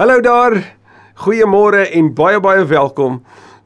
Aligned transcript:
Hallo 0.00 0.20
daar. 0.20 0.54
Goeiemôre 1.20 1.82
en 1.92 2.06
baie 2.16 2.38
baie 2.40 2.62
welkom 2.64 3.18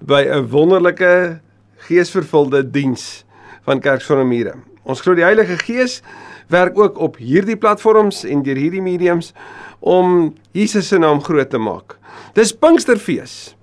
by 0.03 0.25
'n 0.27 0.49
wonderlike 0.51 1.39
geesvervulde 1.87 2.71
diens 2.71 3.25
van 3.63 3.81
Kerk 3.81 4.01
sonder 4.01 4.27
mure. 4.27 4.55
Ons 4.83 5.01
glo 5.01 5.15
die 5.15 5.23
Heilige 5.23 5.57
Gees 5.59 6.03
werk 6.49 6.79
ook 6.79 6.99
op 6.99 7.17
hierdie 7.17 7.57
platforms 7.57 8.25
en 8.25 8.43
deur 8.43 8.57
hierdie 8.57 8.83
mediums 8.83 9.33
om 9.79 10.35
Jesus 10.51 10.89
se 10.89 10.99
naam 10.99 11.23
groot 11.23 11.51
te 11.51 11.59
maak. 11.59 11.99
Dis 12.33 12.53
Pinksterfees. 12.53 13.57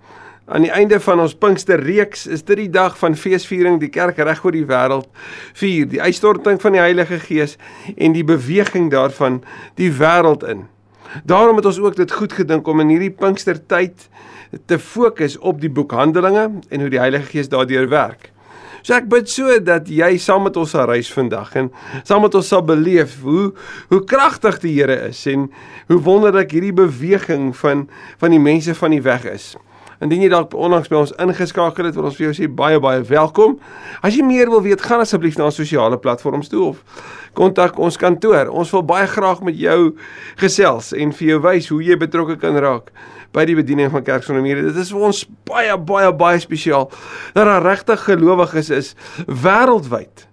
Aan 0.46 0.62
die 0.62 0.72
einde 0.72 1.00
van 1.00 1.20
ons 1.20 1.36
Pinksterreeks 1.36 2.28
is 2.28 2.44
dit 2.44 2.58
die 2.58 2.70
dag 2.70 2.98
van 2.98 3.16
feesviering 3.16 3.80
die 3.80 3.90
kerk 3.90 4.18
reg 4.18 4.46
oor 4.46 4.52
die 4.52 4.66
wêreld 4.66 5.10
vier, 5.54 5.90
die 5.90 6.02
uitstorting 6.02 6.62
van 6.62 6.72
die 6.72 6.82
Heilige 6.82 7.20
Gees 7.20 7.58
en 7.98 8.14
die 8.14 8.24
beweging 8.24 8.92
daarvan 8.92 9.44
die 9.76 9.92
wêreld 9.92 10.44
in. 10.44 10.68
Daarom 11.24 11.56
het 11.60 11.66
ons 11.66 11.80
ook 11.80 11.96
dit 11.96 12.12
goed 12.12 12.34
gedink 12.34 12.68
om 12.68 12.80
in 12.84 12.94
hierdie 12.94 13.12
Pinkstertyd 13.12 14.10
te 14.66 14.80
fokus 14.80 15.38
op 15.38 15.62
die 15.62 15.72
boek 15.72 15.92
Handelinge 15.96 16.50
en 16.70 16.80
hoe 16.80 16.92
die 16.92 17.00
Heilige 17.00 17.32
Gees 17.32 17.50
daardeur 17.52 17.90
werk. 17.90 18.32
So 18.82 18.96
ek 18.98 19.10
bid 19.12 19.30
so 19.30 19.60
dat 19.62 19.90
jy 19.94 20.16
saam 20.22 20.48
met 20.48 20.58
ons 20.58 20.72
sal 20.74 20.88
reis 20.90 21.12
vandag 21.14 21.54
en 21.60 21.70
saam 22.02 22.24
met 22.26 22.36
ons 22.38 22.48
sal 22.50 22.64
beleef 22.66 23.20
hoe 23.22 23.52
hoe 23.92 24.02
kragtig 24.10 24.58
die 24.64 24.74
Here 24.80 24.96
is 25.12 25.22
en 25.30 25.52
hoe 25.92 26.00
wonderlik 26.02 26.56
hierdie 26.56 26.74
beweging 26.74 27.52
van 27.60 27.86
van 28.18 28.34
die 28.34 28.42
mense 28.42 28.74
van 28.78 28.96
die 28.96 29.04
weg 29.06 29.28
is. 29.30 29.54
Indien 30.02 30.24
jy 30.26 30.32
dalk 30.34 30.56
onlangs 30.58 30.90
by 30.90 30.98
ons 30.98 31.12
ingeskakel 31.22 31.86
het, 31.86 31.94
wil 31.98 32.08
ons 32.10 32.16
vir 32.18 32.32
jou 32.32 32.34
sê 32.40 32.48
baie 32.50 32.80
baie 32.82 33.04
welkom. 33.06 33.60
As 34.02 34.16
jy 34.18 34.26
meer 34.26 34.50
wil 34.50 34.64
weet, 34.66 34.82
gaan 34.82 35.04
asseblief 35.04 35.38
na 35.38 35.46
ons 35.52 35.60
sosiale 35.62 36.00
platforms 36.02 36.50
toe 36.50 36.72
of 36.72 36.80
kontak 37.38 37.78
ons 37.78 38.00
kantoor. 38.02 38.50
Ons 38.50 38.74
wil 38.74 38.82
baie 38.90 39.06
graag 39.08 39.44
met 39.46 39.60
jou 39.62 39.94
gesels 40.42 40.90
en 40.98 41.14
vir 41.20 41.36
jou 41.36 41.38
wys 41.46 41.70
hoe 41.70 41.80
jy 41.86 42.00
betrokke 42.02 42.40
kan 42.42 42.58
raak 42.58 42.90
by 43.32 43.46
die 43.48 43.56
bediening 43.56 43.92
van 43.94 44.04
Kerk 44.08 44.26
sonder 44.26 44.42
mure. 44.44 44.66
Dit 44.72 44.82
is 44.82 44.90
vir 44.92 45.06
ons 45.12 45.22
baie 45.48 45.78
baie 45.78 46.10
baie 46.18 46.42
spesiaal 46.42 46.90
dat 47.38 47.46
daar 47.46 47.64
regtig 47.70 48.02
gelowiges 48.10 48.74
is 48.74 48.94
wêreldwyd. 49.30 50.28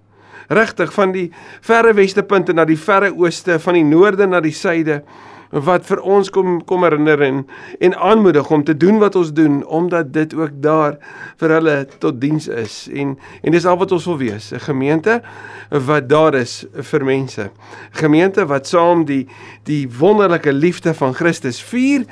Regtig 0.48 0.94
van 0.96 1.12
die 1.12 1.28
verre 1.60 1.92
weste 1.92 2.24
punte 2.24 2.56
na 2.56 2.64
die 2.64 2.80
verre 2.80 3.12
ooste, 3.12 3.58
van 3.60 3.76
die 3.76 3.84
noorde 3.84 4.26
na 4.26 4.40
die 4.40 4.56
suide 4.56 5.02
wat 5.50 5.86
vir 5.88 6.00
ons 6.04 6.28
kom 6.30 6.58
kom 6.68 6.84
herinner 6.84 7.22
en 7.24 7.42
en 7.80 7.94
aanmoedig 7.96 8.50
om 8.50 8.64
te 8.64 8.76
doen 8.76 8.98
wat 8.98 9.16
ons 9.16 9.32
doen 9.32 9.64
omdat 9.64 10.12
dit 10.12 10.34
ook 10.34 10.60
daar 10.62 10.98
vir 11.40 11.54
hulle 11.56 11.76
tot 11.98 12.20
diens 12.20 12.48
is. 12.48 12.88
En 12.92 13.16
en 13.42 13.52
dis 13.52 13.66
al 13.66 13.78
wat 13.78 13.92
ons 13.92 14.04
wil 14.04 14.18
wees 14.18 14.52
'n 14.52 14.60
gemeente 14.60 15.22
wat 15.70 16.08
daar 16.08 16.34
is 16.34 16.66
vir 16.72 17.04
mense. 17.04 17.50
Gemeente 17.90 18.46
wat 18.46 18.66
saam 18.66 19.04
die 19.04 19.26
die 19.64 19.88
wonderlike 19.98 20.52
liefde 20.52 20.94
van 20.94 21.14
Christus 21.14 21.62
vier 21.62 22.04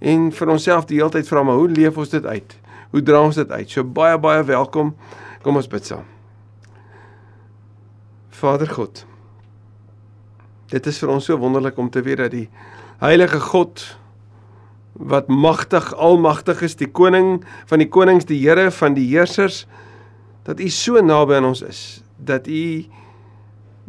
en 0.00 0.32
vir 0.32 0.48
onsself 0.48 0.84
die 0.84 0.98
hele 0.98 1.10
tyd 1.10 1.28
vra 1.28 1.42
maar 1.42 1.56
hoe 1.56 1.68
leef 1.68 1.96
ons 1.96 2.08
dit 2.08 2.24
uit? 2.24 2.58
Hoe 2.90 3.02
dra 3.02 3.22
ons 3.22 3.34
dit 3.34 3.50
uit? 3.50 3.70
So 3.70 3.84
baie 3.84 4.18
baie 4.18 4.44
welkom. 4.44 4.94
Kom 5.42 5.56
ons 5.56 5.68
bid 5.68 5.86
saam. 5.86 6.04
Vader 8.30 8.68
God 8.68 9.06
Dit 10.74 10.86
is 10.90 10.98
vir 10.98 11.12
ons 11.12 11.26
so 11.28 11.36
wonderlik 11.38 11.76
om 11.78 11.90
te 11.92 12.02
weet 12.02 12.22
dat 12.24 12.32
die 12.32 12.48
Heilige 13.04 13.40
God 13.40 13.98
wat 14.92 15.26
magtig, 15.28 15.90
almagtig 15.94 16.62
is, 16.64 16.76
die 16.80 16.88
koning 16.88 17.42
van 17.68 17.82
die 17.82 17.88
konings, 17.92 18.24
die 18.24 18.38
Here 18.40 18.70
van 18.72 18.94
die 18.96 19.04
heersers, 19.10 19.64
dat 20.46 20.62
U 20.62 20.68
so 20.72 21.02
naby 21.04 21.36
aan 21.36 21.50
ons 21.50 21.60
is, 21.66 21.80
dat 22.16 22.48
U 22.48 22.62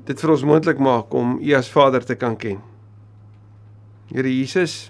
dit 0.09 0.23
vir 0.23 0.33
ons 0.33 0.43
moontlik 0.43 0.81
maak 0.83 1.13
om 1.15 1.37
U 1.39 1.53
as 1.55 1.69
Vader 1.71 2.03
te 2.03 2.17
kan 2.19 2.35
ken. 2.35 2.59
Here 4.11 4.33
Jesus, 4.33 4.89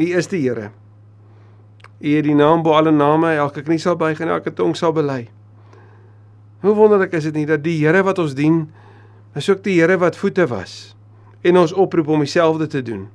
U 0.00 0.08
is 0.18 0.30
die 0.32 0.42
Here. 0.48 0.72
U 2.00 2.16
het 2.16 2.26
die 2.26 2.34
naam 2.34 2.66
bo 2.66 2.74
alle 2.74 2.90
name, 2.90 3.36
elke 3.38 3.62
knie 3.62 3.78
sal 3.78 4.00
buig 4.00 4.18
en 4.18 4.34
elke 4.34 4.50
tong 4.50 4.74
sal 4.74 4.96
bely. 4.96 5.28
Hoe 6.64 6.74
wonderlik 6.74 7.14
is 7.20 7.30
dit 7.30 7.38
nie 7.38 7.46
dat 7.46 7.62
die 7.62 7.78
Here 7.84 8.02
wat 8.02 8.18
ons 8.18 8.34
dien, 8.34 8.64
is 9.38 9.46
ook 9.46 9.62
die 9.62 9.78
Here 9.78 10.00
wat 10.02 10.18
voete 10.18 10.50
was 10.50 10.96
en 11.46 11.62
ons 11.62 11.72
oproep 11.72 12.10
om 12.10 12.26
dieselfde 12.26 12.66
te 12.66 12.82
doen 12.82 13.06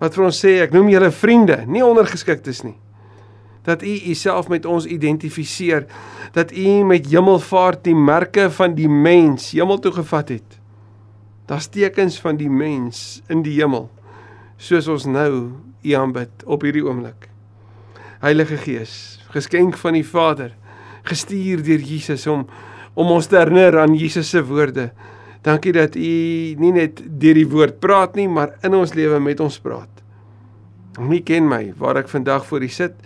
wat 0.00 0.16
vir 0.16 0.26
ons 0.26 0.38
sê 0.44 0.56
ek 0.64 0.72
noem 0.74 0.88
julle 0.92 1.10
vriende, 1.12 1.60
nie 1.68 1.84
ondergeskiktes 1.84 2.64
nie. 2.64 2.76
Dat 3.68 3.84
u 3.84 3.92
uself 4.10 4.48
met 4.48 4.64
ons 4.66 4.88
identifiseer, 4.88 5.84
dat 6.32 6.54
u 6.56 6.80
met 6.88 7.10
hemelvaart 7.12 7.84
die 7.84 7.96
merke 7.96 8.48
van 8.56 8.74
die 8.74 8.88
mens 8.88 9.50
hemel 9.52 9.78
toe 9.78 9.92
gevat 10.00 10.32
het. 10.38 10.56
Daar's 11.50 11.68
tekens 11.68 12.16
van 12.22 12.38
die 12.40 12.50
mens 12.50 13.20
in 13.28 13.44
die 13.44 13.58
hemel 13.58 13.90
soos 14.60 14.88
ons 14.92 15.06
nou 15.08 15.50
u 15.82 15.92
aanbid 15.96 16.44
op 16.44 16.64
hierdie 16.66 16.84
oomblik. 16.84 17.28
Heilige 18.20 18.58
Gees, 18.60 18.92
geskenk 19.32 19.78
van 19.80 19.96
die 19.96 20.04
Vader, 20.04 20.52
gestuur 21.08 21.62
deur 21.64 21.80
Jesus 21.80 22.26
om 22.28 22.44
om 22.98 23.12
ons 23.14 23.28
te 23.30 23.38
herinner 23.38 23.78
aan 23.80 23.94
Jesus 23.94 24.32
se 24.32 24.40
woorde 24.44 24.88
Dankie 25.42 25.72
dat 25.72 25.96
U 25.96 26.10
nie 26.60 26.72
net 26.74 27.00
deur 27.00 27.38
die 27.38 27.48
woord 27.48 27.80
praat 27.80 28.16
nie, 28.18 28.28
maar 28.28 28.58
in 28.66 28.76
ons 28.76 28.92
lewe 28.96 29.20
met 29.24 29.40
ons 29.40 29.56
praat. 29.62 29.88
U 31.00 31.20
ken 31.24 31.46
my 31.48 31.70
waar 31.80 32.02
ek 32.02 32.10
vandag 32.12 32.44
voor 32.48 32.66
U 32.66 32.68
sit, 32.68 32.96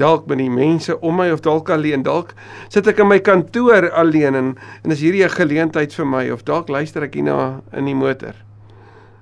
dalk 0.00 0.26
met 0.26 0.40
die 0.42 0.50
mense 0.50 0.96
om 0.98 1.14
my 1.20 1.28
of 1.32 1.44
dalk 1.44 1.70
alleen, 1.70 2.02
dalk 2.04 2.34
sit 2.72 2.88
ek 2.90 3.00
in 3.04 3.08
my 3.08 3.20
kantoor 3.22 3.86
alleen 3.96 4.34
en 4.34 4.48
en 4.82 4.92
is 4.92 5.00
hierdie 5.04 5.24
'n 5.24 5.36
geleentheid 5.36 5.94
vir 5.94 6.06
my 6.06 6.30
of 6.30 6.42
dalk 6.44 6.68
luister 6.68 7.02
ek 7.02 7.14
hierna 7.14 7.62
in 7.72 7.84
die 7.84 7.94
motor. 7.94 8.34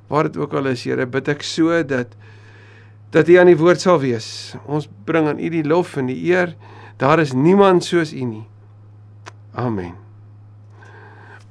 Waar 0.09 0.25
dit 0.25 0.37
ook 0.37 0.55
al 0.55 0.67
is, 0.67 0.85
Here, 0.85 1.07
bid 1.07 1.29
ek 1.29 1.43
so 1.43 1.83
dat 1.83 2.17
dat 3.11 3.29
U 3.29 3.37
aan 3.39 3.47
die 3.47 3.57
woord 3.57 3.81
sal 3.81 4.01
wees. 4.01 4.57
Ons 4.67 4.89
bring 5.05 5.29
aan 5.29 5.39
U 5.39 5.49
die 5.49 5.65
lof 5.65 5.97
en 5.97 6.07
die 6.07 6.33
eer. 6.33 6.57
Daar 6.97 7.21
is 7.21 7.33
niemand 7.33 7.85
soos 7.85 8.13
U 8.13 8.25
nie. 8.25 8.47
Amen 9.55 10.04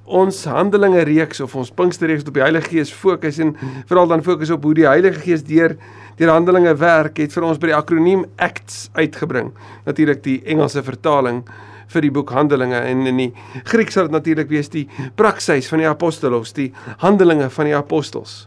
ons 0.04 0.44
Handelinge 0.52 1.04
reeks 1.08 1.40
of 1.44 1.56
ons 1.56 1.72
Pinksterreeks 1.72 2.26
op 2.28 2.36
die 2.36 2.44
Heilige 2.44 2.74
Gees 2.74 2.92
fokus 2.92 3.40
en 3.40 3.54
veral 3.88 4.10
dan 4.12 4.24
fokus 4.24 4.52
op 4.52 4.64
hoe 4.68 4.74
die 4.76 4.88
Heilige 4.88 5.22
Gees 5.24 5.46
deur 5.48 5.78
deur 6.20 6.30
Handelinge 6.30 6.76
werk, 6.78 7.18
het 7.18 7.34
vir 7.34 7.46
ons 7.48 7.58
by 7.58 7.72
die 7.72 7.76
akroniem 7.78 8.28
ACTS 8.38 8.92
uitgebring. 8.94 9.50
Natuurlik 9.88 10.22
die 10.26 10.42
Engelse 10.46 10.84
vertaling 10.86 11.42
vir 11.90 12.06
die 12.06 12.12
boek 12.14 12.30
Handelinge 12.36 12.84
en 12.86 13.08
in 13.10 13.18
die 13.18 13.30
Grieks 13.70 13.98
sal 13.98 14.10
dit 14.10 14.14
natuurlik 14.14 14.52
wees 14.52 14.70
die 14.70 14.86
praksis 15.18 15.70
van 15.72 15.82
die 15.82 15.90
apostolos, 15.90 16.54
die 16.54 16.70
Handelinge 17.02 17.50
van 17.50 17.72
die 17.72 17.76
apostels. 17.78 18.44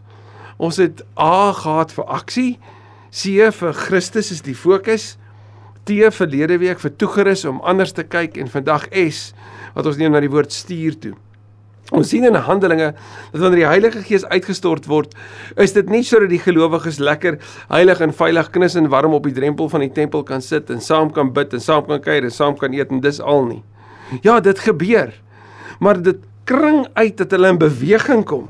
Ons 0.57 0.79
het 0.81 1.03
A 1.19 1.51
gehad 1.53 1.91
vir 1.93 2.07
aksie, 2.21 2.49
C 3.11 3.51
vir 3.51 3.77
Christus 3.77 4.31
is 4.31 4.43
die 4.45 4.55
fokus, 4.57 5.15
T 5.87 5.99
verlede 6.11 6.57
week 6.59 6.81
vir 6.83 6.91
toegerus 6.99 7.45
om 7.47 7.61
anders 7.63 7.93
te 7.95 8.03
kyk 8.03 8.35
en 8.37 8.51
vandag 8.51 8.89
S 8.91 9.31
wat 9.75 9.87
ons 9.87 9.99
neem 9.99 10.11
na 10.11 10.19
die 10.23 10.31
woord 10.31 10.51
stuur 10.51 10.99
toe. 10.99 11.13
Ons 11.95 12.09
sien 12.11 12.25
in 12.27 12.35
Handelinge 12.35 12.89
dat 13.31 13.39
wanneer 13.39 13.61
die 13.61 13.67
Heilige 13.69 14.01
Gees 14.03 14.25
uitgestort 14.27 14.89
word, 14.91 15.13
is 15.55 15.71
dit 15.71 15.87
nie 15.87 16.01
sodat 16.03 16.33
die 16.33 16.41
gelowiges 16.43 16.99
lekker 16.99 17.37
heilig 17.69 18.01
en 18.03 18.11
veilig 18.11 18.49
knus 18.51 18.75
en 18.75 18.89
warm 18.91 19.15
op 19.15 19.23
die 19.23 19.35
drempel 19.35 19.69
van 19.71 19.85
die 19.85 19.93
tempel 19.95 20.25
kan 20.27 20.43
sit 20.43 20.67
en 20.73 20.81
saam 20.83 21.13
kan 21.15 21.31
bid 21.31 21.53
en 21.55 21.63
saam 21.63 21.85
kan 21.87 22.01
kuier 22.03 22.27
en 22.27 22.33
saam 22.33 22.57
kan 22.59 22.75
eet 22.75 22.91
en 22.91 22.99
dis 22.99 23.21
al 23.23 23.45
nie. 23.47 23.61
Ja, 24.23 24.41
dit 24.43 24.59
gebeur. 24.59 25.13
Maar 25.79 26.01
dit 26.03 26.19
kring 26.47 26.87
uit 26.93 27.17
dat 27.17 27.31
hulle 27.31 27.53
in 27.55 27.59
beweging 27.61 28.25
kom. 28.27 28.49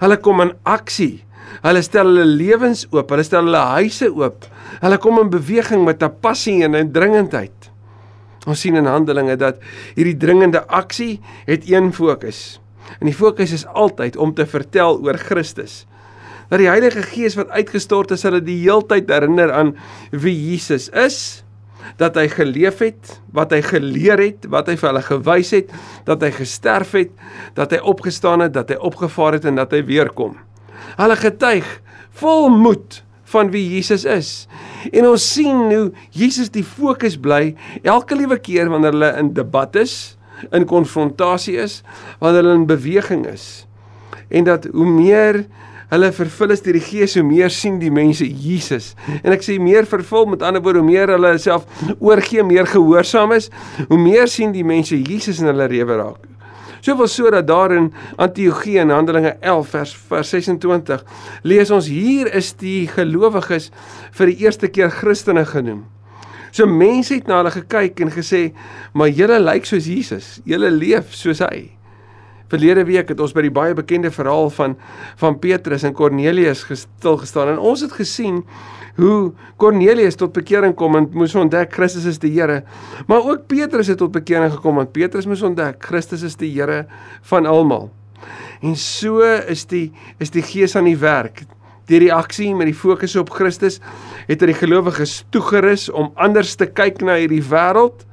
Hulle 0.00 0.16
kom 0.24 0.40
in 0.44 0.54
aksie. 0.68 1.24
Hulle 1.64 1.82
stel 1.84 2.08
hulle 2.08 2.24
lewens 2.24 2.86
oop, 2.92 3.10
hulle 3.12 3.24
stel 3.26 3.48
hulle 3.48 3.64
huise 3.74 4.08
oop. 4.08 4.46
Hulle 4.80 5.00
kom 5.02 5.20
in 5.20 5.32
beweging 5.32 5.84
met 5.84 6.02
'n 6.02 6.12
passie 6.20 6.62
en 6.64 6.76
'n 6.76 6.92
dringendheid. 6.92 7.70
Ons 8.46 8.60
sien 8.60 8.76
in 8.76 8.86
Handelinge 8.86 9.36
dat 9.36 9.60
hierdie 9.94 10.16
dringende 10.16 10.64
aksie 10.66 11.20
het 11.44 11.68
een 11.68 11.92
fokus. 11.92 12.60
En 12.98 13.08
die 13.10 13.16
fokus 13.16 13.52
is 13.52 13.66
altyd 13.66 14.16
om 14.16 14.34
te 14.34 14.46
vertel 14.48 15.00
oor 15.04 15.18
Christus. 15.20 15.84
Dat 16.48 16.62
die 16.62 16.70
Heilige 16.70 17.02
Gees 17.04 17.36
wat 17.36 17.52
uitgestort 17.52 18.14
is, 18.16 18.24
hulle 18.24 18.40
die 18.44 18.56
heeltyd 18.62 19.10
herinner 19.12 19.52
aan 19.52 19.74
wie 20.10 20.32
Jesus 20.32 20.88
is, 20.96 21.44
dat 22.00 22.16
hy 22.18 22.26
geleef 22.32 22.80
het, 22.84 23.18
wat 23.32 23.52
hy 23.54 23.60
geleer 23.64 24.20
het, 24.20 24.48
wat 24.50 24.68
hy 24.68 24.76
vir 24.80 24.90
hulle 24.90 25.04
gewys 25.06 25.52
het, 25.56 25.72
dat 26.08 26.24
hy 26.24 26.30
gesterf 26.36 26.94
het, 26.98 27.12
dat 27.56 27.72
hy 27.72 27.80
opgestaan 27.80 28.44
het, 28.44 28.54
dat 28.56 28.72
hy 28.72 28.78
opgevaar 28.90 29.38
het 29.38 29.48
en 29.48 29.60
dat 29.60 29.72
hy 29.76 29.82
weer 29.88 30.10
kom. 30.16 30.36
Hulle 30.98 31.16
getuig 31.20 31.68
vol 32.18 32.48
moed 32.52 33.02
van 33.28 33.52
wie 33.52 33.64
Jesus 33.74 34.04
is. 34.08 34.30
En 34.92 35.08
ons 35.10 35.24
sien 35.34 35.68
hoe 35.68 35.88
Jesus 36.14 36.50
die 36.54 36.64
fokus 36.64 37.18
bly 37.20 37.54
elke 37.82 38.16
liewe 38.16 38.38
keer 38.40 38.70
wanneer 38.72 38.96
hulle 38.96 39.12
in 39.20 39.32
debat 39.36 39.76
is, 39.80 40.17
in 40.50 40.66
konfrontasie 40.68 41.56
is, 41.60 41.82
wanneer 42.18 42.42
hulle 42.42 42.58
in 42.60 42.66
beweging 42.66 43.26
is. 43.26 43.66
En 44.28 44.44
dat 44.44 44.68
hoe 44.72 44.86
meer 44.86 45.44
hulle 45.88 46.10
vervul 46.12 46.52
is 46.52 46.62
deur 46.64 46.76
die 46.76 46.84
Gees, 46.84 47.16
hoe 47.16 47.24
meer 47.24 47.52
sien 47.52 47.78
die 47.80 47.92
mense 47.92 48.26
Jesus. 48.28 48.92
En 49.22 49.32
ek 49.32 49.44
sê 49.44 49.56
meer 49.62 49.88
vervul 49.88 50.28
met 50.34 50.44
ander 50.44 50.62
woorde, 50.64 50.82
hoe 50.82 50.88
meer 50.88 51.14
hulle 51.14 51.34
self 51.40 51.64
oorgee, 51.96 52.44
meer 52.44 52.68
gehoorsaam 52.68 53.32
is, 53.38 53.48
hoe 53.88 54.00
meer 54.00 54.28
sien 54.28 54.52
die 54.52 54.66
mense 54.66 54.98
Jesus 54.98 55.40
in 55.40 55.48
hulle 55.48 55.68
lewe 55.72 56.00
raak. 56.02 56.26
Soveel 56.84 57.08
so 57.10 57.30
dat 57.30 57.46
daar 57.48 57.72
in 57.74 57.88
Antiochië 58.16 58.78
in 58.84 58.92
Handelinge 58.94 59.36
11 59.40 59.68
vers 59.68 59.94
vers 60.08 60.30
26 60.30 61.02
lees 61.42 61.70
ons 61.74 61.88
hier 61.90 62.30
is 62.34 62.52
die 62.60 62.86
gelowiges 62.86 63.72
vir 64.14 64.30
die 64.30 64.44
eerste 64.44 64.70
keer 64.70 64.92
Christene 64.94 65.42
genoem. 65.48 65.86
So 66.58 66.66
mense 66.66 67.14
het 67.14 67.28
na 67.30 67.36
hulle 67.38 67.52
gekyk 67.54 68.00
en 68.02 68.10
gesê, 68.10 68.52
"Maar 68.92 69.08
julle 69.08 69.38
lyk 69.40 69.64
soos 69.64 69.86
Jesus. 69.86 70.40
Julle 70.44 70.70
leef 70.70 71.14
soos 71.14 71.38
hy." 71.38 71.70
Verlede 72.48 72.84
week 72.84 73.08
het 73.08 73.20
ons 73.20 73.32
by 73.32 73.42
die 73.42 73.50
baie 73.50 73.74
bekende 73.74 74.10
verhaal 74.10 74.50
van 74.50 74.76
van 75.16 75.38
Petrus 75.38 75.84
en 75.84 75.92
Kornelius 75.92 76.64
gestil 76.64 77.16
gestaan 77.16 77.48
en 77.48 77.58
ons 77.58 77.80
het 77.80 77.92
gesien 77.92 78.44
hoe 78.96 79.32
Kornelius 79.56 80.16
tot 80.16 80.32
bekering 80.32 80.74
kom 80.74 80.96
en 80.96 81.08
moes 81.12 81.34
ontdek 81.34 81.72
Christus 81.72 82.04
is 82.04 82.18
die 82.18 82.32
Here. 82.32 82.64
Maar 83.06 83.22
ook 83.22 83.46
Petrus 83.46 83.86
het 83.86 83.98
tot 83.98 84.12
bekering 84.12 84.52
gekom 84.52 84.74
want 84.74 84.92
Petrus 84.92 85.26
moes 85.26 85.42
ontdek 85.42 85.84
Christus 85.84 86.22
is 86.22 86.36
die 86.36 86.50
Here 86.50 86.86
van 87.22 87.46
almal. 87.46 87.90
En 88.62 88.76
so 88.76 89.20
is 89.46 89.66
die 89.66 89.92
is 90.18 90.30
die 90.30 90.42
Gees 90.42 90.76
aan 90.76 90.84
die 90.84 90.98
werk. 90.98 91.44
Die 91.88 92.00
reaksie 92.02 92.50
met 92.54 92.68
die 92.68 92.76
fokus 92.76 93.16
op 93.16 93.30
Christus 93.32 93.80
het 94.28 94.42
aan 94.42 94.52
die 94.52 94.58
gelowiges 94.58 95.22
toegerus 95.32 95.88
om 95.88 96.12
anders 96.20 96.54
te 96.60 96.68
kyk 96.68 97.00
na 97.00 97.16
hierdie 97.20 97.44
wêreld 97.44 98.04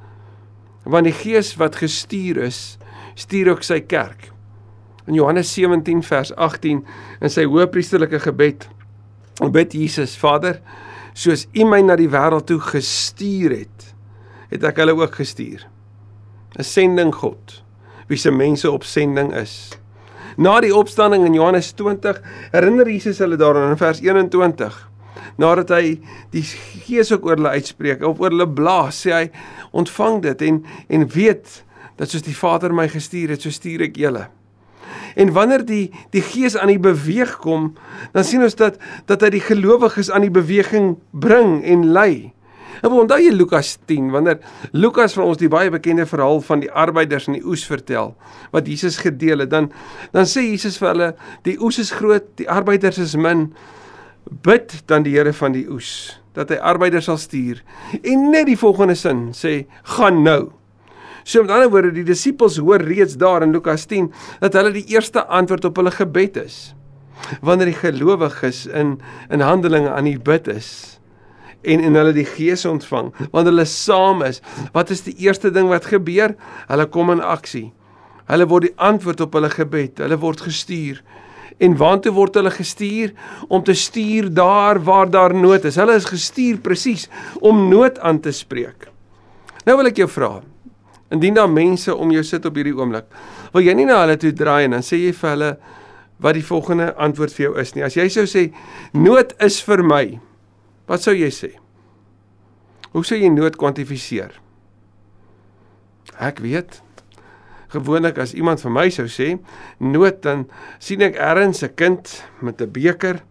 want 0.86 1.08
die 1.08 1.16
Gees 1.16 1.56
wat 1.60 1.76
gestuur 1.82 2.38
is 2.46 2.78
stuur 3.16 3.54
ook 3.54 3.64
sy 3.64 3.80
kerk. 3.80 4.30
In 5.06 5.16
Johannes 5.16 5.52
17 5.54 6.02
vers 6.04 6.32
18 6.34 6.82
in 7.20 7.32
sy 7.32 7.46
hoëpriesterlike 7.48 8.20
gebed 8.26 8.68
bid 9.52 9.74
Jesus, 9.76 10.16
Vader, 10.16 10.60
soos 11.16 11.46
U 11.56 11.64
my 11.68 11.82
na 11.84 11.96
die 11.98 12.10
wêreld 12.12 12.48
toe 12.48 12.60
gestuur 12.60 13.54
het, 13.56 13.88
het 14.52 14.64
ek 14.64 14.80
hulle 14.80 14.96
ook 14.96 15.16
gestuur. 15.20 15.66
'n 16.56 16.64
Sending 16.64 17.12
God, 17.14 17.62
wie 18.08 18.16
se 18.16 18.30
mense 18.30 18.70
op 18.70 18.84
sending 18.84 19.34
is. 19.36 19.76
Na 20.36 20.58
die 20.60 20.74
opstanding 20.74 21.24
in 21.24 21.34
Johannes 21.34 21.72
20 21.72 22.20
herinner 22.52 22.88
Jesus 22.88 23.18
hulle 23.24 23.38
daaraan 23.40 23.72
in 23.72 23.80
vers 23.80 24.02
21 24.04 24.84
nadat 25.36 25.72
hy 25.74 25.96
die 26.32 26.44
gees 26.86 27.10
ook 27.12 27.26
oor 27.28 27.36
hulle 27.36 27.56
uitspreek 27.56 28.04
of 28.06 28.20
oor 28.22 28.32
hulle 28.32 28.48
blaas 28.48 29.02
sê 29.04 29.12
hy 29.12 29.24
ontvang 29.76 30.22
dit 30.24 30.44
en 30.48 30.62
en 30.92 31.06
weet 31.12 31.62
dat 31.96 32.12
soos 32.12 32.24
die 32.24 32.36
Vader 32.36 32.74
my 32.76 32.86
gestuur 32.92 33.32
het, 33.32 33.44
so 33.44 33.52
stuur 33.52 33.86
ek 33.88 33.96
julle. 34.00 34.26
En 35.16 35.32
wanneer 35.32 35.64
die 35.64 35.86
die 36.12 36.20
Gees 36.20 36.58
aan 36.60 36.68
die 36.68 36.80
beweeg 36.82 37.38
kom, 37.40 37.70
dan 38.12 38.24
sien 38.24 38.44
ons 38.44 38.56
dat 38.58 38.76
dat 39.08 39.24
hy 39.24 39.32
die 39.38 39.44
gelowiges 39.44 40.10
aan 40.12 40.26
die 40.26 40.32
beweging 40.32 40.96
bring 41.16 41.62
en 41.64 41.86
lei. 41.96 42.35
En 42.82 42.92
onthou 42.92 43.18
jy 43.20 43.32
Lukas 43.34 43.76
10 43.88 44.10
wanneer 44.14 44.40
Lukas 44.72 45.16
vir 45.16 45.24
ons 45.24 45.40
die 45.40 45.50
baie 45.52 45.70
bekende 45.72 46.06
verhaal 46.08 46.42
van 46.44 46.62
die 46.64 46.70
arbeiders 46.72 47.28
in 47.30 47.38
die 47.38 47.44
oes 47.46 47.64
vertel 47.68 48.14
wat 48.54 48.68
Jesus 48.68 48.98
gedeel 49.02 49.44
het, 49.44 49.50
dan 49.50 49.70
dan 50.12 50.28
sê 50.28 50.44
Jesus 50.46 50.78
vir 50.80 50.92
hulle, 50.92 51.08
die 51.48 51.56
oes 51.62 51.80
is 51.82 51.94
groot, 51.94 52.28
die 52.40 52.48
arbeiders 52.50 52.98
is 53.02 53.16
min. 53.16 53.50
Bid 54.26 54.72
dan 54.90 55.04
die 55.06 55.14
Here 55.14 55.32
van 55.36 55.54
die 55.54 55.66
oes 55.70 56.18
dat 56.36 56.50
hy 56.52 56.58
arbeiders 56.60 57.06
sal 57.08 57.16
stuur. 57.16 57.62
En 58.02 58.30
net 58.32 58.48
die 58.50 58.58
volgende 58.60 58.96
sin 58.98 59.30
sê, 59.32 59.62
gaan 59.96 60.20
nou. 60.26 60.50
So 61.26 61.42
met 61.42 61.50
ander 61.54 61.70
woorde, 61.72 61.94
die 61.96 62.04
disippels 62.06 62.58
hoor 62.62 62.84
reeds 62.84 63.16
daar 63.18 63.42
in 63.42 63.54
Lukas 63.56 63.86
10 63.90 64.10
dat 64.42 64.58
hulle 64.58 64.74
die 64.76 64.84
eerste 64.92 65.24
antwoord 65.26 65.64
op 65.70 65.80
hulle 65.80 65.94
gebed 65.94 66.36
is. 66.44 66.58
Wanneer 67.40 67.72
die 67.72 67.80
gelowiges 67.80 68.66
in 68.68 68.98
in 69.32 69.42
Handelinge 69.42 69.90
aan 69.90 70.06
die 70.06 70.20
bid 70.20 70.46
is 70.52 70.95
en 71.62 71.84
en 71.88 71.98
hulle 71.98 72.14
die 72.16 72.26
Gees 72.28 72.64
ontvang, 72.68 73.12
wanneer 73.32 73.52
hulle 73.52 73.68
saam 73.70 74.24
is, 74.26 74.42
wat 74.74 74.90
is 74.90 75.04
die 75.06 75.14
eerste 75.24 75.50
ding 75.50 75.68
wat 75.72 75.88
gebeur? 75.90 76.36
Hulle 76.68 76.86
kom 76.86 77.10
in 77.14 77.22
aksie. 77.24 77.70
Hulle 78.26 78.48
word 78.50 78.68
die 78.68 78.74
antwoord 78.76 79.22
op 79.22 79.38
hulle 79.38 79.50
gebed, 79.52 80.02
hulle 80.02 80.18
word 80.18 80.42
gestuur. 80.46 81.02
En 81.62 81.76
waantoe 81.78 82.12
word 82.12 82.34
hulle 82.36 82.52
gestuur? 82.52 83.14
Om 83.48 83.62
te 83.64 83.74
stuur 83.74 84.28
daar 84.34 84.82
waar 84.84 85.10
daar 85.10 85.34
nood 85.34 85.64
is. 85.64 85.78
Hulle 85.80 85.96
is 85.96 86.10
gestuur 86.10 86.58
presies 86.60 87.08
om 87.40 87.68
nood 87.70 87.98
aan 87.98 88.20
te 88.20 88.34
spreek. 88.34 88.90
Nou 89.66 89.78
wil 89.78 89.88
ek 89.88 90.02
jou 90.02 90.10
vra, 90.10 90.34
Indien 91.08 91.34
daar 91.34 91.50
mense 91.50 91.94
om 91.94 92.10
jou 92.10 92.22
sit 92.26 92.46
op 92.48 92.56
hierdie 92.58 92.74
oomblik, 92.74 93.06
wil 93.54 93.62
jy 93.62 93.76
nie 93.78 93.86
na 93.86 94.00
hulle 94.02 94.16
toe 94.18 94.32
draai 94.34 94.66
en 94.66 94.74
dan 94.74 94.82
sê 94.82 94.98
jy 94.98 95.12
vir 95.14 95.30
hulle 95.30 95.50
wat 96.24 96.34
die 96.34 96.46
volgende 96.48 96.88
antwoord 96.98 97.34
vir 97.36 97.44
jou 97.44 97.52
is 97.62 97.74
nie. 97.76 97.84
As 97.86 97.94
jy 97.94 98.08
sou 98.10 98.24
sê 98.26 98.48
nood 98.96 99.34
is 99.44 99.60
vir 99.62 99.84
my, 99.86 100.02
wat 100.86 101.02
sou 101.02 101.14
jy 101.14 101.30
sê? 101.30 101.52
Hoe 102.92 103.04
sou 103.04 103.18
jy 103.18 103.28
nood 103.28 103.56
kwantifiseer? 103.56 104.32
Ek 106.22 106.40
weet 106.40 106.80
gewoonlik 107.74 108.18
as 108.22 108.34
iemand 108.34 108.62
vir 108.62 108.72
my 108.72 108.86
sou 108.94 109.08
sê 109.10 109.34
nood 109.82 110.20
dan 110.24 110.46
sien 110.78 111.02
ek 111.02 111.18
ergens 111.18 111.62
'n 111.62 111.74
kind 111.74 112.24
met 112.40 112.60
'n 112.62 112.70
beker 112.70 113.22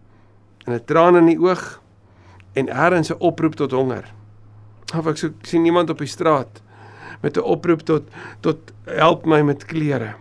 en 0.66 0.74
'n 0.74 0.84
traan 0.84 1.16
in 1.16 1.26
die 1.26 1.40
oog 1.40 1.80
en 2.54 2.68
ergens 2.68 3.10
'n 3.10 3.20
oproep 3.20 3.54
tot 3.56 3.72
honger. 3.72 4.04
Of 4.94 5.06
ek 5.06 5.16
sien 5.42 5.64
iemand 5.64 5.90
op 5.90 5.98
die 5.98 6.06
straat 6.06 6.62
met 7.22 7.36
'n 7.36 7.40
oproep 7.40 7.80
tot 7.80 8.04
tot 8.40 8.72
help 8.84 9.26
my 9.26 9.42
met 9.42 9.64
klere. 9.64 10.14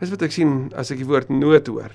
Dis 0.00 0.10
wat 0.10 0.22
ek 0.22 0.32
sien 0.32 0.72
as 0.74 0.90
ek 0.90 0.98
die 0.98 1.06
woord 1.06 1.28
nood 1.28 1.66
hoor. 1.66 1.90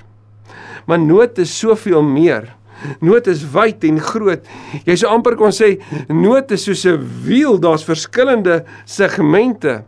Maar 0.86 1.00
nood 1.00 1.38
is 1.38 1.60
soveel 1.60 2.04
meer. 2.04 2.56
Nood 3.00 3.28
is 3.28 3.44
wyd 3.54 3.84
en 3.84 4.00
groot. 4.00 4.46
Jy 4.86 4.96
sou 4.96 5.12
amper 5.12 5.36
kon 5.36 5.52
sê 5.52 5.78
nood 6.10 6.52
is 6.52 6.64
soos 6.64 6.86
'n 6.86 7.00
wiel, 7.26 7.60
daar's 7.60 7.84
verskillende 7.84 8.64
segmente. 8.86 9.84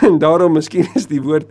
En 0.00 0.18
daarom 0.18 0.52
miskien 0.52 0.88
is 0.94 1.06
die 1.06 1.20
woord 1.20 1.50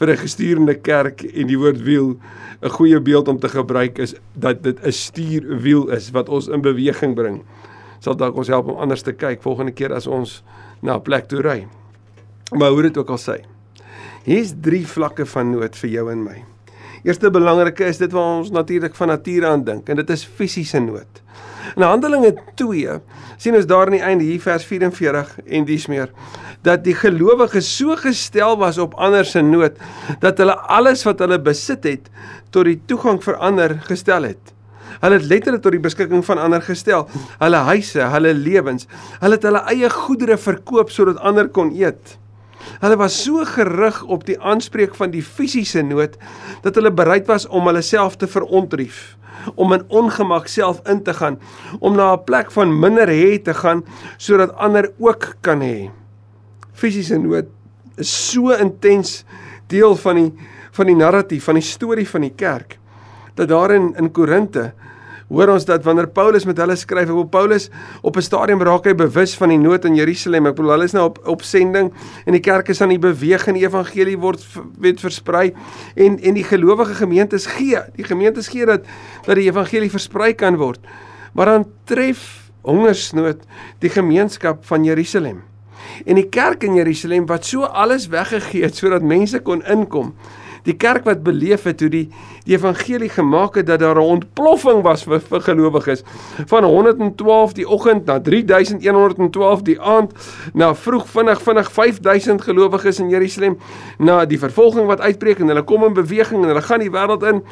vir 0.00 0.10
'n 0.10 0.16
gestuurde 0.16 0.74
kerk 0.80 1.22
en 1.22 1.46
die 1.46 1.58
woord 1.58 1.80
wiel 1.84 2.16
'n 2.62 2.68
goeie 2.68 3.00
beeld 3.00 3.28
om 3.28 3.38
te 3.38 3.48
gebruik 3.48 3.98
is 3.98 4.14
dat 4.34 4.62
dit 4.62 4.78
'n 4.84 4.92
stuurwiel 4.92 5.88
is 5.88 6.10
wat 6.10 6.28
ons 6.28 6.48
in 6.48 6.60
beweging 6.60 7.14
bring. 7.14 7.42
Sal 8.00 8.16
dalk 8.16 8.36
ons 8.36 8.48
help 8.48 8.68
om 8.68 8.76
anders 8.76 9.02
te 9.02 9.12
kyk 9.12 9.42
volgende 9.42 9.72
keer 9.72 9.92
as 9.92 10.06
ons 10.06 10.42
na 10.82 10.96
'n 10.96 11.02
plek 11.02 11.28
toe 11.28 11.40
ry. 11.40 11.66
Maar 12.52 12.70
hoe 12.70 12.82
dit 12.82 12.96
ook 12.96 13.10
al 13.10 13.18
sê. 13.18 13.44
Hier's 14.24 14.52
drie 14.60 14.86
vlakke 14.86 15.26
van 15.26 15.50
nood 15.50 15.76
vir 15.76 15.90
jou 15.90 16.10
en 16.10 16.22
my. 16.22 16.44
Eerste 17.02 17.30
belangrike 17.32 17.86
is 17.88 17.98
dit 18.00 18.12
waar 18.12 18.40
ons 18.40 18.50
natuurlik 18.52 18.94
van 18.98 19.08
nature 19.14 19.46
aan 19.48 19.64
dink 19.64 19.88
en 19.88 19.96
dit 20.02 20.10
is 20.12 20.24
fisiese 20.24 20.80
nood. 20.84 21.22
In 21.76 21.84
Handelinge 21.86 22.34
2 22.60 22.98
sien 23.40 23.56
ons 23.56 23.68
daar 23.68 23.88
aan 23.88 23.96
die 23.96 24.04
einde 24.04 24.26
hier 24.26 24.42
vers 24.42 24.66
44 24.68 25.32
en 25.46 25.64
dis 25.68 25.86
meer 25.88 26.12
dat 26.66 26.84
die 26.84 26.94
gelowiges 26.96 27.68
so 27.78 27.96
gestel 27.96 28.58
was 28.60 28.78
op 28.78 28.98
ander 29.00 29.24
se 29.24 29.40
nood 29.40 29.80
dat 30.20 30.42
hulle 30.42 30.58
alles 30.68 31.06
wat 31.08 31.24
hulle 31.24 31.40
besit 31.40 31.88
het 31.88 32.10
tot 32.52 32.68
die 32.68 32.80
toegang 32.90 33.22
vir 33.24 33.38
ander 33.40 33.78
gestel 33.88 34.28
het. 34.28 34.56
Hulle 35.00 35.16
het 35.16 35.28
letterlik 35.30 35.62
tot 35.64 35.72
die 35.72 35.80
beskikking 35.80 36.24
van 36.26 36.40
ander 36.42 36.60
gestel. 36.60 37.06
Hulle 37.40 37.62
huise, 37.70 38.02
hulle 38.12 38.34
lewens, 38.36 38.88
hulle 39.22 39.38
het 39.38 39.46
hulle 39.48 39.62
eie 39.72 39.88
goedere 39.94 40.36
verkoop 40.36 40.92
sodat 40.92 41.22
ander 41.24 41.48
kon 41.48 41.72
eet. 41.72 42.18
Hulle 42.80 42.96
was 42.96 43.22
so 43.24 43.44
gerig 43.44 44.02
op 44.02 44.26
die 44.26 44.40
aanspreek 44.40 44.94
van 44.94 45.10
die 45.10 45.22
fisiese 45.22 45.82
nood 45.82 46.16
dat 46.62 46.74
hulle 46.74 46.92
bereid 46.92 47.26
was 47.30 47.46
om 47.46 47.66
hulle 47.66 47.82
self 47.82 48.16
te 48.16 48.28
verontrief, 48.30 49.16
om 49.54 49.72
in 49.72 49.84
ongemak 49.88 50.48
self 50.48 50.80
in 50.88 51.02
te 51.02 51.14
gaan, 51.14 51.38
om 51.80 51.96
na 51.96 52.12
'n 52.12 52.24
plek 52.24 52.50
van 52.50 52.80
minder 52.80 53.08
hê 53.08 53.42
te 53.42 53.54
gaan 53.54 53.84
sodat 54.16 54.54
ander 54.56 54.92
ook 54.98 55.36
kan 55.40 55.60
hê. 55.60 55.90
Fisiese 56.72 57.18
nood 57.18 57.46
is 57.96 58.30
so 58.32 58.50
intens 58.50 59.24
deel 59.68 59.96
van 59.96 60.16
die 60.16 60.32
van 60.72 60.86
die 60.86 60.96
narratief 60.96 61.44
van 61.44 61.58
die 61.58 61.66
storie 61.66 62.08
van 62.08 62.20
die 62.20 62.34
kerk 62.36 62.78
dat 63.34 63.48
daar 63.48 63.74
in 63.74 63.94
in 63.96 64.12
Korinte 64.12 64.72
hoor 65.30 65.52
ons 65.54 65.64
dat 65.64 65.84
wanneer 65.86 66.08
Paulus 66.10 66.44
met 66.44 66.58
hulle 66.58 66.74
skryf, 66.76 67.10
op 67.14 67.30
Paulus 67.30 67.68
op 68.02 68.16
'n 68.16 68.22
stadium 68.22 68.62
raak 68.62 68.84
hy 68.84 68.94
bewus 68.94 69.36
van 69.36 69.48
die 69.48 69.58
nood 69.58 69.84
in 69.84 69.94
Jerusalem. 69.94 70.46
Ek 70.46 70.54
bedoel 70.54 70.70
hulle 70.70 70.84
is 70.84 70.92
nou 70.92 71.04
op 71.04 71.18
op 71.26 71.42
sending 71.42 71.92
en 72.26 72.32
die 72.32 72.40
kerk 72.40 72.68
is 72.68 72.80
aan 72.80 72.88
die 72.88 72.98
beweeg 72.98 73.46
en 73.46 73.54
die 73.54 73.66
evangelie 73.66 74.18
word 74.18 74.44
word 74.78 75.00
versprei 75.00 75.54
en 75.94 76.18
en 76.18 76.34
die 76.34 76.44
gelowige 76.44 76.94
gemeentes 76.94 77.46
gee. 77.46 77.78
Die 77.96 78.04
gemeentes 78.04 78.48
gee 78.48 78.66
dat 78.66 78.84
dat 79.26 79.36
die 79.36 79.46
evangelie 79.46 79.90
versprei 79.90 80.34
kan 80.34 80.56
word. 80.56 80.80
Maar 81.32 81.46
dan 81.46 81.66
tref 81.84 82.50
hongersnood 82.62 83.38
die 83.78 83.90
gemeenskap 83.90 84.66
van 84.66 84.84
Jerusalem. 84.84 85.42
En 86.04 86.14
die 86.14 86.28
kerk 86.28 86.62
in 86.62 86.74
Jerusalem 86.74 87.26
wat 87.26 87.46
so 87.46 87.62
alles 87.62 88.08
weggegee 88.08 88.62
het 88.62 88.76
sodat 88.76 89.02
mense 89.02 89.40
kon 89.40 89.62
inkom 89.62 90.14
die 90.64 90.76
kerk 90.76 91.04
wat 91.04 91.22
beleef 91.22 91.64
het 91.68 91.80
hoe 91.80 91.90
die 91.90 92.06
die 92.44 92.56
evangelie 92.56 93.08
gemaak 93.08 93.54
het 93.54 93.66
dat 93.66 93.78
daar 93.78 93.96
'n 93.96 94.10
ontploffing 94.16 94.82
was 94.82 95.04
vir, 95.04 95.20
vir 95.20 95.40
gelowiges 95.40 96.02
van 96.46 96.64
112 96.64 97.52
die 97.52 97.68
oggend 97.68 98.06
na 98.06 98.20
3112 98.20 99.62
die 99.62 99.80
aand 99.80 100.12
na 100.54 100.74
vroeg 100.74 101.06
vinnig 101.06 101.42
vinnig 101.42 101.72
5000 101.72 102.42
gelowiges 102.42 102.98
in 102.98 103.08
Jerusalem 103.08 103.58
na 103.98 104.24
die 104.24 104.38
vervolging 104.38 104.86
wat 104.86 105.00
uitbreek 105.00 105.38
en 105.38 105.48
hulle 105.48 105.62
kom 105.62 105.84
in 105.84 105.92
beweging 105.92 106.42
en 106.42 106.48
hulle 106.48 106.62
gaan 106.62 106.80
die 106.80 106.90
wêreld 106.90 107.22
in 107.22 107.42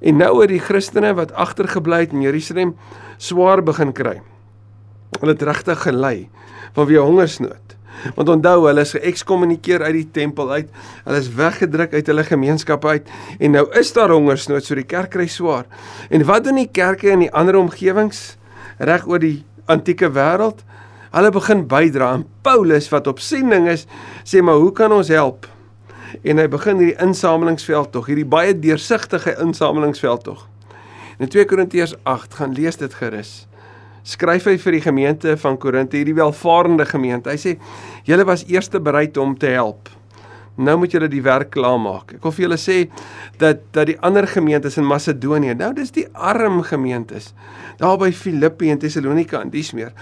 en 0.00 0.16
nou 0.16 0.34
oor 0.34 0.46
die 0.46 0.60
Christene 0.60 1.14
wat 1.14 1.32
agtergebly 1.32 2.00
het 2.00 2.12
in 2.12 2.22
Jerusalem 2.22 2.76
swaar 3.18 3.62
begin 3.62 3.92
kry. 3.92 4.20
Hulle 5.20 5.32
het 5.32 5.42
regtig 5.42 5.82
gelei 5.82 6.28
van 6.72 6.86
wie 6.86 6.98
hongersnood. 6.98 7.76
Want 8.16 8.28
onthou, 8.28 8.64
hulle 8.66 8.84
is 8.84 8.94
geëkskommunikeer 8.96 9.84
uit 9.86 9.96
die 9.98 10.08
tempel 10.14 10.50
uit. 10.50 10.70
Hulle 11.04 11.20
is 11.20 11.30
weggedruk 11.36 11.94
uit 11.94 12.10
hulle 12.10 12.24
gemeenskap 12.24 12.84
uit 12.88 13.08
en 13.38 13.56
nou 13.56 13.66
is 13.78 13.92
daar 13.96 14.12
hongersnood, 14.14 14.64
so 14.64 14.78
die 14.78 14.86
kerk 14.88 15.12
kry 15.14 15.28
swaar. 15.30 15.68
En 16.10 16.24
wat 16.28 16.44
doen 16.46 16.60
die 16.62 16.68
kerke 16.72 17.12
in 17.12 17.26
die 17.26 17.32
ander 17.36 17.58
omgewings 17.60 18.36
reg 18.78 19.06
oor 19.08 19.22
die 19.22 19.40
antieke 19.70 20.10
wêreld? 20.14 20.64
Hulle 21.10 21.32
begin 21.34 21.66
bydra 21.68 22.12
en 22.20 22.26
Paulus 22.46 22.88
wat 22.92 23.10
op 23.10 23.20
sending 23.22 23.66
is, 23.68 23.86
sê 24.24 24.42
maar 24.42 24.60
hoe 24.62 24.72
kan 24.72 24.92
ons 24.94 25.10
help? 25.10 25.48
En 26.22 26.38
hy 26.38 26.46
begin 26.50 26.78
hierdie 26.78 26.98
insamelingsveld 27.02 27.92
tog, 27.94 28.08
hierdie 28.10 28.26
baie 28.26 28.54
deursigtige 28.54 29.36
insamelingsveld 29.42 30.24
tog. 30.26 30.46
In 31.20 31.28
2 31.28 31.44
Korintiërs 31.50 31.94
8 32.08 32.38
gaan 32.38 32.54
lees 32.56 32.78
dit 32.80 32.94
gerus 32.96 33.49
skryf 34.02 34.48
hy 34.50 34.56
vir 34.58 34.76
die 34.76 34.84
gemeente 34.84 35.36
van 35.40 35.58
Korinte, 35.60 35.98
hierdie 35.98 36.16
welvarende 36.16 36.86
gemeente. 36.88 37.30
Hy 37.30 37.36
sê: 37.36 37.56
"Julle 38.04 38.24
was 38.24 38.44
eerste 38.48 38.80
bereid 38.80 39.16
om 39.16 39.36
te 39.38 39.46
help. 39.46 39.88
Nou 40.56 40.76
moet 40.78 40.92
julle 40.92 41.08
die 41.08 41.22
werk 41.22 41.50
klaarmaak." 41.50 42.14
Ek 42.14 42.22
wil 42.22 42.32
vir 42.32 42.48
julle 42.48 42.58
sê 42.58 42.90
dat 43.38 43.60
dat 43.72 43.86
die 43.86 43.98
ander 44.00 44.26
gemeentes 44.26 44.76
in 44.76 44.86
Macedonië, 44.86 45.54
nou 45.54 45.72
dis 45.74 45.90
die 45.90 46.06
arm 46.12 46.62
gemeentes, 46.62 47.34
daar 47.78 47.98
by 47.98 48.12
Filippi 48.12 48.70
en 48.70 48.78
Tessalonika 48.78 49.40
en 49.40 49.50
dis 49.50 49.72
meer. 49.72 49.92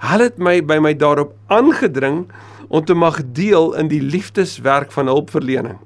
Hulle 0.00 0.24
het 0.24 0.38
my 0.38 0.60
by 0.60 0.78
my 0.78 0.94
daarop 0.94 1.34
aangedring 1.48 2.26
om 2.68 2.84
te 2.84 2.94
mag 2.94 3.22
deel 3.32 3.74
in 3.74 3.88
die 3.88 4.02
liefdeswerk 4.02 4.92
van 4.92 5.06
hulpverlening. 5.06 5.78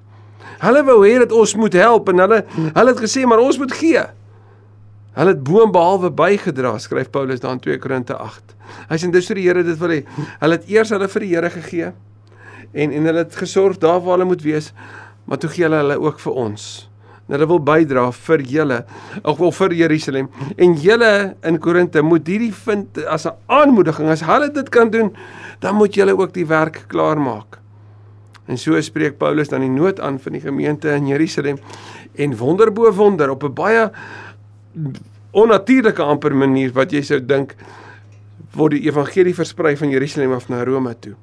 Hulle 0.63 0.83
wou 0.87 1.03
hê 1.03 1.19
dat 1.19 1.33
ons 1.33 1.55
moet 1.59 1.75
help 1.75 2.09
en 2.13 2.23
hulle 2.23 2.45
hulle 2.57 2.93
het 2.93 3.01
gesê 3.03 3.25
maar 3.27 3.43
ons 3.43 3.59
moet 3.59 3.73
gee. 3.73 4.03
Hulle 5.13 5.35
het 5.35 5.43
boom 5.45 5.73
behalwe 5.75 6.09
bygedra, 6.17 6.79
skryf 6.81 7.11
Paulus 7.13 7.43
dan 7.43 7.61
2 7.61 7.77
Korinte 7.83 8.17
8. 8.17 8.55
Hy 8.89 8.97
sê 8.97 9.11
dis 9.13 9.27
vir 9.29 9.41
die 9.41 9.45
Here 9.45 9.65
dit 9.67 9.81
wil 9.81 9.93
hê. 9.93 9.99
Hulle 10.41 10.57
het 10.57 10.71
eers 10.73 10.93
hulle 10.95 11.09
vir 11.13 11.27
die 11.27 11.33
Here 11.35 11.51
gegee 11.53 11.93
en 12.73 12.95
en 12.97 13.09
hulle 13.11 13.27
het 13.27 13.37
gesorg 13.37 13.77
daar 13.83 14.01
waar 14.01 14.17
hulle 14.17 14.31
moet 14.31 14.45
wees, 14.47 14.71
maar 15.29 15.37
toe 15.43 15.51
gee 15.53 15.67
hulle 15.67 15.83
hulle 15.83 15.99
ook 16.01 16.23
vir 16.23 16.39
ons. 16.47 16.65
En 17.29 17.37
hulle 17.37 17.49
wil 17.51 17.61
bydra 17.61 18.07
vir 18.17 18.45
julle, 18.49 18.79
ook 19.23 19.39
wel 19.39 19.53
vir 19.59 19.75
Jerusalem. 19.83 20.31
En 20.57 20.77
julle 20.81 21.13
in 21.45 21.61
Korinte 21.61 22.03
moet 22.03 22.27
hierdie 22.27 22.55
vind 22.65 23.05
as 23.05 23.27
'n 23.27 23.37
aanmoediging. 23.47 24.09
As 24.09 24.25
hulle 24.25 24.49
dit 24.51 24.69
kan 24.69 24.91
doen, 24.91 25.13
dan 25.61 25.75
moet 25.75 25.95
julle 25.95 26.17
ook 26.17 26.33
die 26.33 26.47
werk 26.47 26.85
klaar 26.89 27.21
maak. 27.21 27.61
En 28.47 28.59
so 28.59 28.81
spreek 28.81 29.19
Paulus 29.19 29.49
dan 29.49 29.61
die 29.61 29.71
nood 29.71 30.01
aan 30.01 30.19
van 30.19 30.33
die 30.33 30.41
gemeente 30.41 30.91
in 30.91 31.07
Jerusalem 31.07 31.59
en 32.15 32.37
wonder 32.37 32.73
bo 32.73 32.91
wonder 32.93 33.31
op 33.31 33.45
'n 33.45 33.55
baie 33.55 33.91
onnatuurlike 35.33 36.03
amper 36.03 36.35
manier 36.37 36.73
wat 36.77 36.93
jy 36.93 37.03
sou 37.07 37.21
dink 37.21 37.55
word 38.57 38.77
die 38.77 38.87
evangelie 38.89 39.35
versprei 39.37 39.75
van 39.81 39.93
Jerusalem 39.93 40.35
af 40.37 40.49
na 40.53 40.61
Rome 40.65 40.93
toe. 41.01 41.15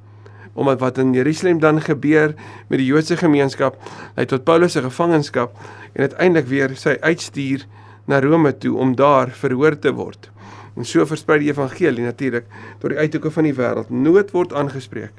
Omdat 0.58 0.80
wat 0.82 0.98
in 0.98 1.14
Jerusalem 1.14 1.60
dan 1.62 1.82
gebeur 1.82 2.34
met 2.68 2.82
die 2.82 2.88
Joodse 2.90 3.18
gemeenskap, 3.18 3.78
lei 4.18 4.26
tot 4.26 4.44
Paulus 4.44 4.74
se 4.74 4.82
gevangenskap 4.82 5.54
en 5.94 6.08
uiteindelik 6.08 6.50
weer 6.50 6.74
sy 6.76 6.98
uitstuur 7.06 7.68
na 8.10 8.20
Rome 8.20 8.56
toe 8.58 8.76
om 8.78 8.96
daar 8.98 9.30
verhoor 9.30 9.78
te 9.80 9.94
word. 9.94 10.32
En 10.76 10.86
so 10.86 11.06
versprei 11.06 11.40
die 11.44 11.52
evangelie 11.52 12.06
natuurlik 12.06 12.50
tot 12.82 12.90
die 12.94 12.98
uithoeke 12.98 13.32
van 13.32 13.46
die 13.46 13.54
wêreld. 13.54 13.94
Nood 13.94 14.34
word 14.34 14.54
aangespreek. 14.54 15.14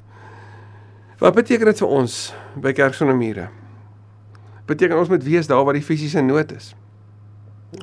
Wat 1.21 1.37
beteken 1.37 1.69
dit 1.69 1.83
vir 1.83 1.95
ons 2.01 2.19
by 2.59 2.73
Kerk 2.75 2.97
sonder 2.97 3.17
mure? 3.17 3.51
Beteken 4.67 4.99
ons 4.99 5.11
moet 5.13 5.25
wees 5.25 5.51
daar 5.51 5.63
waar 5.67 5.77
die 5.77 5.85
fisiese 5.85 6.23
nood 6.25 6.55
is. 6.57 6.73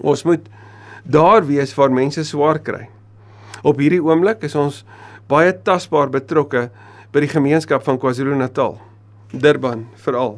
Ons 0.01 0.23
moet 0.27 0.43
daar 1.03 1.45
wees 1.47 1.73
waar 1.77 1.91
mense 1.93 2.23
swaar 2.27 2.59
kry. 2.59 2.87
Op 3.63 3.79
hierdie 3.81 4.03
oomblik 4.03 4.43
is 4.43 4.55
ons 4.55 4.83
baie 5.31 5.51
tasbaar 5.51 6.11
betrokke 6.11 6.67
by 7.11 7.23
die 7.23 7.31
gemeenskap 7.31 7.83
van 7.85 7.99
KwaZulu-Natal, 7.99 8.77
Durban 9.31 9.87
veral. 10.03 10.37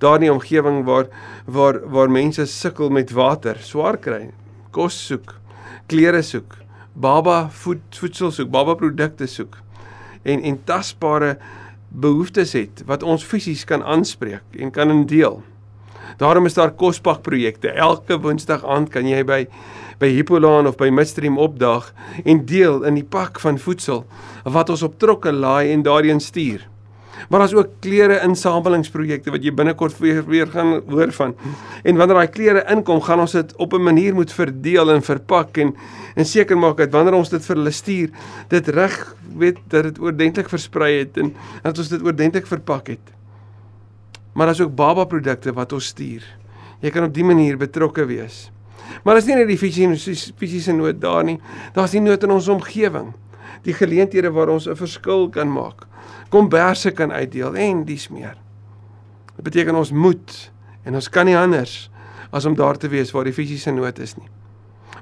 Daar 0.00 0.16
in 0.16 0.26
die 0.26 0.32
omgewing 0.32 0.82
waar 0.88 1.10
waar 1.44 1.80
waar 1.92 2.10
mense 2.10 2.46
sukkel 2.46 2.90
met 2.90 3.12
water, 3.12 3.58
swaar 3.60 3.98
kry, 4.00 4.30
kos 4.72 4.96
soek, 5.06 5.34
klere 5.88 6.22
soek, 6.22 6.56
baba 6.94 7.48
voed, 7.62 7.82
voedsel 7.96 8.32
soek, 8.32 8.50
baba 8.50 8.76
produkte 8.78 9.28
soek 9.28 9.58
en 10.22 10.42
en 10.44 10.58
tasbare 10.64 11.36
behoeftes 11.88 12.52
het 12.52 12.82
wat 12.86 13.02
ons 13.02 13.24
fisies 13.24 13.64
kan 13.64 13.82
aanspreek 13.82 14.58
en 14.58 14.70
kan 14.70 15.06
deel. 15.06 15.40
Daarom 16.18 16.46
is 16.46 16.54
daar 16.54 16.70
kospak 16.70 17.22
projekte. 17.22 17.68
Elke 17.68 18.18
Woensdag 18.20 18.64
aand 18.64 18.90
kan 18.90 19.06
jy 19.06 19.24
by 19.24 19.46
by 20.00 20.08
Hippolaan 20.08 20.66
of 20.66 20.78
by 20.80 20.88
Midstream 20.88 21.36
opdag 21.38 21.92
en 22.24 22.46
deel 22.48 22.86
in 22.88 22.96
die 22.96 23.04
pak 23.04 23.36
van 23.40 23.58
voedsel 23.60 24.06
wat 24.48 24.70
ons 24.72 24.82
op 24.82 24.96
trokke 24.96 25.32
laai 25.32 25.74
en 25.74 25.82
daarin 25.84 26.20
stuur. 26.24 26.64
Maar 27.28 27.38
daar's 27.38 27.54
ook 27.54 27.68
klere 27.84 28.20
insamelingsprojekte 28.24 29.30
wat 29.34 29.44
jy 29.44 29.52
binnekort 29.54 29.98
weer, 30.00 30.22
weer 30.24 30.48
gaan 30.48 30.80
hoor 30.88 31.12
van. 31.12 31.34
En 31.82 32.00
wanneer 32.00 32.16
daai 32.16 32.32
klere 32.32 32.64
inkom, 32.72 33.02
gaan 33.04 33.20
ons 33.20 33.36
dit 33.36 33.54
op 33.56 33.74
'n 33.74 33.82
manier 33.82 34.14
moet 34.14 34.32
verdeel 34.32 34.90
en 34.90 35.02
verpak 35.02 35.56
en 35.56 35.76
en 36.14 36.24
seker 36.24 36.58
maak 36.58 36.76
dat 36.76 36.90
wanneer 36.90 37.14
ons 37.14 37.28
dit 37.28 37.44
vir 37.44 37.56
hulle 37.56 37.70
stuur, 37.70 38.10
dit 38.48 38.68
reg 38.68 39.16
weet 39.36 39.58
dat 39.68 39.82
dit 39.82 39.98
oordentlik 39.98 40.48
versprei 40.48 40.98
het 40.98 41.16
en 41.16 41.34
dat 41.62 41.78
ons 41.78 41.88
dit 41.88 42.02
oordentlik 42.02 42.46
verpak 42.46 42.86
het. 42.86 43.19
Maar 44.40 44.48
daar's 44.48 44.60
ook 44.60 44.74
baba 44.74 45.04
produkte 45.04 45.52
wat 45.52 45.72
ons 45.76 45.90
stuur. 45.92 46.24
Jy 46.80 46.90
kan 46.90 47.04
op 47.04 47.12
dië 47.12 47.26
manier 47.28 47.58
betrokke 47.60 48.06
wees. 48.08 48.46
Maar 49.04 49.18
as 49.20 49.26
nie 49.28 49.34
net 49.36 49.50
die 49.50 49.58
fisiese 49.60 50.32
fisiese 50.40 50.72
nood 50.72 50.96
daar 51.02 51.26
nie, 51.28 51.36
daar's 51.76 51.92
die 51.92 52.00
nood 52.00 52.24
in 52.24 52.32
ons 52.32 52.48
omgewing. 52.48 53.10
Die 53.68 53.74
geleenthede 53.76 54.30
waar 54.32 54.48
ons 54.48 54.64
'n 54.66 54.80
verskil 54.80 55.28
kan 55.28 55.52
maak. 55.52 55.84
Komberse 56.30 56.90
kan 56.90 57.12
uitdeel 57.12 57.54
en 57.54 57.84
dis 57.84 58.08
meer. 58.08 58.40
Dit 59.36 59.44
beteken 59.44 59.74
ons 59.74 59.92
moet 59.92 60.50
en 60.84 60.94
ons 60.94 61.08
kan 61.08 61.26
nie 61.26 61.36
anders 61.36 61.90
as 62.32 62.44
om 62.44 62.54
daar 62.54 62.78
te 62.78 62.88
wees 62.88 63.10
waar 63.10 63.24
die 63.24 63.36
fisiese 63.36 63.70
nood 63.70 63.98
is 63.98 64.16
nie. 64.16 64.28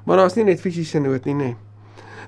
Maar 0.03 0.17
daar's 0.17 0.35
nie 0.35 0.43
net 0.43 0.59
fisiese 0.59 0.99
nood 0.99 1.25
nie, 1.25 1.35
nê. 1.35 1.55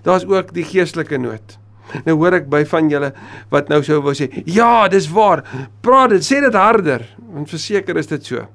Daar's 0.03 0.25
ook 0.25 0.53
die 0.53 0.63
geestelike 0.63 1.17
nood. 1.17 1.59
Nou 2.05 2.15
hoor 2.21 2.39
ek 2.39 2.49
by 2.51 2.63
van 2.71 2.89
julle 2.91 3.11
wat 3.51 3.69
nou 3.71 3.81
sou 3.83 3.99
wou 4.01 4.13
sê, 4.15 4.29
"Ja, 4.45 4.87
dis 4.87 5.09
waar. 5.09 5.43
Praat 5.81 6.09
dit, 6.09 6.23
sê 6.23 6.41
dit 6.41 6.53
harder." 6.53 7.05
Want 7.33 7.49
verseker 7.49 7.97
is 7.97 8.07
dit 8.07 8.25
so. 8.25 8.47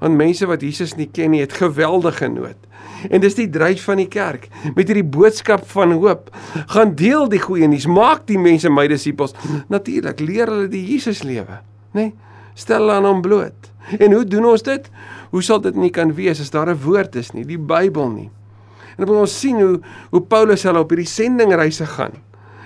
Want 0.00 0.16
mense 0.16 0.46
wat 0.46 0.62
Jesus 0.62 0.96
nie 0.96 1.08
ken 1.12 1.30
nie, 1.30 1.40
het 1.40 1.52
geweldige 1.52 2.28
nood. 2.28 2.56
En 3.10 3.20
dis 3.20 3.34
die 3.34 3.48
dryf 3.48 3.84
van 3.84 3.96
die 3.96 4.08
kerk 4.08 4.48
met 4.74 4.88
hierdie 4.88 5.04
boodskap 5.04 5.64
van 5.72 5.92
hoop. 5.92 6.30
Gaan 6.66 6.94
deel 6.94 7.28
die 7.28 7.40
goeie 7.40 7.68
nuus, 7.68 7.86
maak 7.86 8.26
die 8.26 8.38
mense 8.38 8.68
my 8.68 8.86
disippels. 8.88 9.34
Natuurlik 9.68 10.20
leer 10.20 10.46
hulle 10.46 10.68
die 10.68 10.84
Jesus 10.84 11.22
lewe, 11.22 11.60
nê? 11.92 12.10
Nee, 12.10 12.14
stel 12.54 12.80
hulle 12.80 12.92
aan 12.92 13.08
hom 13.08 13.22
bloot. 13.22 13.70
En 13.98 14.12
hoe 14.12 14.24
doen 14.24 14.44
ons 14.44 14.62
dit? 14.62 14.90
Hoe 15.30 15.42
sal 15.42 15.60
dit 15.60 15.76
nie 15.76 15.90
kan 15.90 16.12
wees 16.14 16.40
as 16.40 16.50
daar 16.50 16.68
'n 16.68 16.80
woord 16.84 17.16
is 17.16 17.32
nie, 17.32 17.44
die 17.44 17.58
Bybel 17.58 18.08
nie? 18.10 18.30
En 18.96 19.06
dan 19.06 19.06
moet 19.06 19.20
ons 19.20 19.38
sien 19.40 19.60
hoe 19.60 19.80
hoe 20.10 20.20
Paulus 20.20 20.62
hulle 20.62 20.78
op 20.78 20.90
hierdie 20.90 21.06
sendingreise 21.06 21.86
gaan 21.86 22.12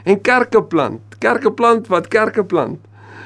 en 0.05 0.21
kerke 0.21 0.63
plant. 0.63 1.01
Kerke 1.19 1.53
plant 1.53 1.89
wat 1.93 2.09
kerke 2.13 2.45
plant. 2.45 2.81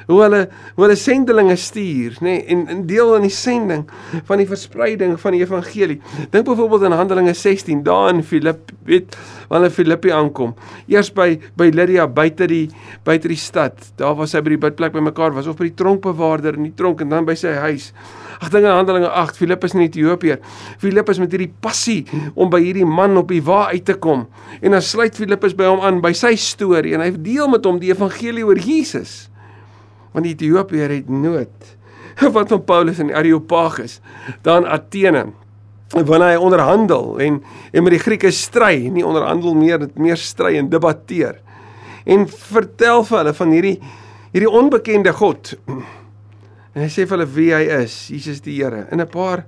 Hoe 0.09 0.23
hulle 0.23 0.43
hoe 0.49 0.87
hulle 0.87 0.97
sendelinge 0.97 1.57
stuur, 1.61 2.17
nê, 2.25 2.39
nee, 2.39 2.45
en 2.49 2.67
'n 2.73 2.87
deel 2.89 3.15
aan 3.15 3.27
die 3.27 3.35
sending 3.35 3.85
van 4.25 4.39
die 4.41 4.47
verspreiding 4.49 5.19
van 5.21 5.33
die 5.33 5.43
evangelie. 5.45 6.01
Dink 6.31 6.45
byvoorbeeld 6.45 6.85
aan 6.85 6.97
Handelinge 6.97 7.35
16, 7.35 7.83
daar 7.83 8.15
in 8.15 8.23
Filippe, 8.25 8.73
weet, 8.85 9.17
wanneer 9.49 9.71
Filippi 9.71 10.11
aankom. 10.11 10.55
Eers 10.87 11.13
by 11.13 11.39
by 11.57 11.69
Lydia 11.75 12.07
buite 12.09 12.47
die 12.47 12.71
buite 13.05 13.29
die 13.29 13.37
stad. 13.37 13.93
Daar 13.97 14.17
was 14.17 14.33
hy 14.33 14.41
by 14.41 14.49
die 14.49 14.59
bidplek 14.59 14.93
bymekaar, 14.93 15.35
was 15.35 15.47
of 15.47 15.57
by 15.57 15.69
die 15.69 15.77
tronkbewaarder 15.77 16.57
in 16.57 16.71
die 16.71 16.75
tronk 16.75 17.01
en 17.01 17.09
dan 17.09 17.29
by 17.29 17.35
sy 17.35 17.53
huis. 17.53 17.93
Ag 18.39 18.53
dinge 18.55 18.71
Handelinge 18.71 19.11
8, 19.11 19.37
Filippus 19.37 19.75
in 19.75 19.81
Ethiopië. 19.81 20.39
Filippus 20.79 21.19
met 21.19 21.33
hierdie 21.35 21.53
passie 21.61 22.07
om 22.35 22.49
by 22.51 22.61
hierdie 22.63 22.87
man 22.87 23.17
op 23.19 23.29
die 23.29 23.43
wa 23.43 23.67
uit 23.73 23.85
te 23.85 23.99
kom. 23.99 24.29
En 24.63 24.77
dan 24.77 24.83
sluit 24.83 25.17
Filippus 25.17 25.57
by 25.59 25.67
hom 25.69 25.83
aan 25.85 26.01
by 26.01 26.15
sy 26.17 26.37
storie 26.39 26.95
en 26.95 27.03
hy 27.03 27.11
deel 27.13 27.51
met 27.51 27.67
hom 27.67 27.81
die 27.83 27.91
evangelie 27.93 28.47
oor 28.47 28.57
Jesus. 28.57 29.28
Want 30.13 30.25
die 30.25 30.35
Ethiopiër 30.35 30.95
het 30.99 31.11
nood. 31.11 31.75
Wat 32.37 32.49
van 32.49 32.65
Paulus 32.65 32.99
in 32.99 33.15
Areopagus, 33.15 34.01
daar 34.43 34.65
in 34.65 34.73
Athene 34.79 35.29
wanneer 35.89 36.35
hy 36.35 36.41
onderhandel 36.45 37.15
en 37.25 37.39
en 37.73 37.83
met 37.83 37.95
die 37.95 38.03
Grieke 38.03 38.31
stry, 38.31 38.91
nie 38.93 39.07
onderhandel 39.07 39.55
meer, 39.57 39.79
dit 39.81 39.95
meer 39.97 40.21
stry 40.21 40.59
en 40.59 40.69
debatteer. 40.69 41.39
En 42.05 42.27
vertel 42.29 43.05
vir 43.09 43.19
hulle 43.23 43.33
van 43.35 43.55
hierdie 43.57 43.79
hierdie 44.29 44.51
onbekende 44.53 45.15
God 45.17 45.55
En 46.79 46.85
hy 46.85 46.91
sê 46.93 47.09
vir 47.09 47.17
hulle 47.17 47.33
wie 47.35 47.49
hy 47.51 47.65
is, 47.81 47.95
Jesus 48.13 48.43
die 48.45 48.61
Here. 48.61 48.85
In 48.95 49.01
'n 49.01 49.11
paar 49.11 49.45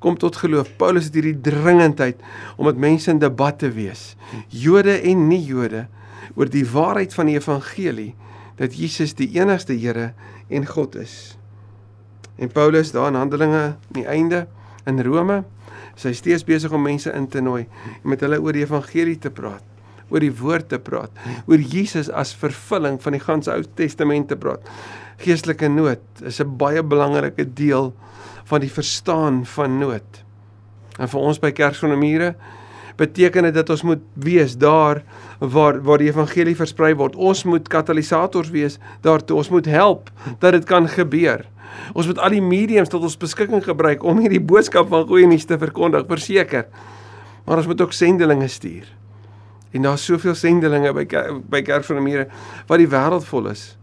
kom 0.00 0.16
tot 0.16 0.36
geloof. 0.40 0.70
Paulus 0.78 1.10
het 1.10 1.14
hierdie 1.18 1.36
dringendheid 1.36 2.16
om 2.56 2.64
met 2.64 2.78
mense 2.80 3.10
in 3.10 3.18
debat 3.18 3.58
te 3.58 3.68
wees, 3.68 4.16
Jode 4.48 4.96
en 5.02 5.28
nie 5.28 5.42
Jode, 5.44 5.88
oor 6.34 6.48
die 6.48 6.64
waarheid 6.64 7.12
van 7.12 7.26
die 7.26 7.36
evangelie 7.36 8.14
dat 8.60 8.76
Jesus 8.76 9.16
die 9.16 9.30
enigste 9.38 9.72
Here 9.72 10.12
en 10.52 10.66
God 10.68 10.98
is. 11.00 11.38
En 12.36 12.52
Paulus 12.52 12.92
daar 12.92 13.08
in 13.08 13.18
Handelinge 13.18 13.62
aan 13.72 13.96
die 13.96 14.06
einde 14.06 14.46
in 14.88 15.00
Rome, 15.04 15.42
is 15.96 16.04
hy 16.04 16.12
steeds 16.16 16.44
besig 16.44 16.72
om 16.72 16.84
mense 16.84 17.10
in 17.12 17.28
te 17.28 17.42
nooi 17.44 17.64
en 17.64 18.08
met 18.12 18.20
hulle 18.24 18.40
oor 18.40 18.56
die 18.56 18.64
evangelie 18.64 19.18
te 19.20 19.32
praat. 19.32 19.64
oor 20.10 20.24
die 20.24 20.32
woord 20.34 20.70
te 20.72 20.78
praat, 20.82 21.14
oor 21.46 21.62
Jesus 21.62 22.10
as 22.10 22.34
vervulling 22.38 22.98
van 23.02 23.16
die 23.16 23.22
ganse 23.22 23.52
Ou 23.52 23.62
Testament 23.78 24.30
te 24.30 24.38
praat. 24.40 24.64
Geestelike 25.22 25.68
nood 25.70 26.02
is 26.26 26.40
'n 26.40 26.56
baie 26.58 26.82
belangrike 26.82 27.44
deel 27.44 27.94
van 28.44 28.60
die 28.60 28.70
verstaan 28.70 29.44
van 29.46 29.78
nood. 29.78 30.24
En 30.98 31.08
vir 31.08 31.20
ons 31.20 31.38
by 31.38 31.52
Kerk 31.52 31.74
sonder 31.74 31.98
mure 31.98 32.34
beteken 32.96 33.44
dit 33.44 33.54
dat 33.54 33.70
ons 33.70 33.82
moet 33.82 34.02
wees 34.14 34.56
daar 34.56 35.02
waar 35.40 35.80
waar 35.82 35.98
die 35.98 36.10
evangelie 36.10 36.56
versprei 36.56 36.92
word. 36.94 37.16
Ons 37.16 37.44
moet 37.48 37.68
katalisators 37.68 38.52
wees 38.52 38.78
daartoe. 39.00 39.40
Ons 39.40 39.48
moet 39.48 39.66
help 39.66 40.10
dat 40.38 40.52
dit 40.52 40.64
kan 40.68 40.88
gebeur. 40.88 41.46
Ons 41.94 42.06
moet 42.06 42.18
al 42.18 42.36
die 42.36 42.44
mediums 42.44 42.90
tot 42.92 43.02
ons 43.06 43.16
beskikking 43.16 43.64
gebruik 43.64 44.04
om 44.04 44.20
hierdie 44.20 44.42
boodskap 44.42 44.90
van 44.90 45.06
goeie 45.08 45.26
nuus 45.26 45.46
te 45.48 45.58
verkondig, 45.58 46.06
verseker. 46.10 46.66
Maar 47.46 47.62
ons 47.62 47.70
moet 47.70 47.80
ook 47.80 47.96
sendelinge 47.96 48.48
stuur. 48.48 48.88
En 49.70 49.86
daar's 49.86 50.04
soveel 50.04 50.34
sendelinge 50.34 50.92
by 50.92 51.06
by 51.50 51.62
Kerk 51.62 51.86
van 51.86 52.00
die 52.00 52.06
Mure 52.08 52.26
wat 52.66 52.82
die 52.82 52.90
wêreld 52.90 53.26
vol 53.28 53.50
is. 53.52 53.76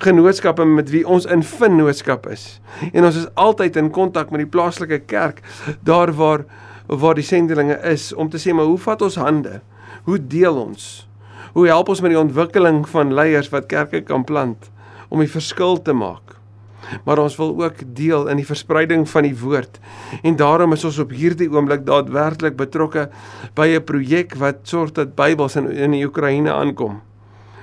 Genootskappe 0.00 0.64
met 0.64 0.92
wie 0.92 1.02
ons 1.08 1.26
in 1.28 1.42
vennootskap 1.44 2.28
is. 2.30 2.60
En 2.92 3.04
ons 3.04 3.16
is 3.16 3.28
altyd 3.40 3.76
in 3.76 3.90
kontak 3.92 4.30
met 4.32 4.44
die 4.44 4.48
plaaslike 4.52 5.02
kerk 5.10 5.42
daar 5.84 6.12
waar 6.16 6.46
waar 6.90 7.14
die 7.14 7.24
sendelinge 7.24 7.76
is 7.86 8.10
om 8.12 8.30
te 8.30 8.38
sê 8.40 8.52
maar 8.52 8.66
hoe 8.66 8.78
vat 8.78 9.02
ons 9.02 9.18
hande? 9.20 9.60
Hoe 10.04 10.18
deel 10.18 10.56
ons? 10.56 11.06
Hoe 11.52 11.66
help 11.66 11.88
ons 11.88 12.00
met 12.00 12.10
die 12.10 12.20
ontwikkeling 12.20 12.88
van 12.88 13.14
leiers 13.14 13.50
wat 13.50 13.66
kerke 13.66 14.00
kan 14.00 14.24
plant 14.24 14.70
om 15.08 15.18
die 15.18 15.30
verskil 15.30 15.82
te 15.82 15.92
maak? 15.92 16.40
maar 17.04 17.18
ons 17.18 17.36
wil 17.36 17.52
ook 17.62 17.82
deel 17.94 18.28
in 18.28 18.40
die 18.40 18.46
verspreiding 18.46 19.08
van 19.08 19.26
die 19.26 19.36
woord. 19.36 19.78
En 20.22 20.36
daarom 20.36 20.72
is 20.72 20.84
ons 20.84 20.98
op 21.02 21.12
hierdie 21.14 21.50
oomblik 21.52 21.84
daadwerklik 21.86 22.56
betrokke 22.58 23.08
by 23.54 23.68
'n 23.76 23.84
projek 23.84 24.34
wat 24.34 24.56
sorg 24.62 24.92
dat 24.92 25.14
Bybels 25.14 25.56
in 25.56 25.70
in 25.70 25.90
die 25.90 26.04
Oekraïne 26.06 26.52
aankom. 26.52 27.00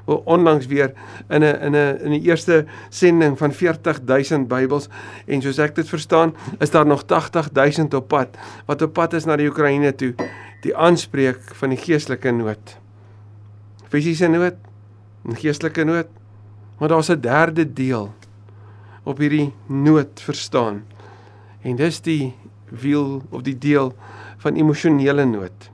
Onlangs 0.08 0.66
weer 0.66 0.94
in 1.30 1.44
'n 1.44 1.62
in 1.62 1.76
'n 1.76 1.98
in 2.04 2.12
die 2.12 2.22
eerste 2.22 2.66
sending 2.90 3.38
van 3.38 3.54
40000 3.54 4.48
Bybels 4.48 4.88
en 5.26 5.42
soos 5.42 5.58
ek 5.58 5.76
dit 5.76 5.90
verstaan, 5.90 6.34
is 6.60 6.72
daar 6.72 6.86
nog 6.86 7.04
80000 7.08 7.94
op 7.94 8.08
pad 8.08 8.38
wat 8.66 8.82
op 8.82 8.94
pad 8.94 9.14
is 9.14 9.26
na 9.26 9.36
die 9.36 9.48
Oekraïne 9.48 9.96
toe. 9.96 10.14
Die 10.62 10.76
aanspreek 10.76 11.40
van 11.54 11.70
die 11.70 11.78
geestelike 11.78 12.32
nood. 12.32 12.78
Fisiese 13.90 14.28
nood 14.28 14.56
en 15.26 15.36
geestelike 15.36 15.84
nood. 15.84 16.08
Maar 16.80 16.90
daar's 16.90 17.10
'n 17.10 17.20
derde 17.20 17.74
deel 17.74 18.14
op 19.04 19.18
hierdie 19.18 19.54
nood 19.66 20.22
verstaan. 20.22 20.86
En 21.62 21.76
dis 21.76 22.02
die 22.02 22.36
wiel 22.70 23.22
of 23.30 23.42
die 23.42 23.58
deel 23.58 23.96
van 24.38 24.56
emosionele 24.56 25.26
nood. 25.26 25.72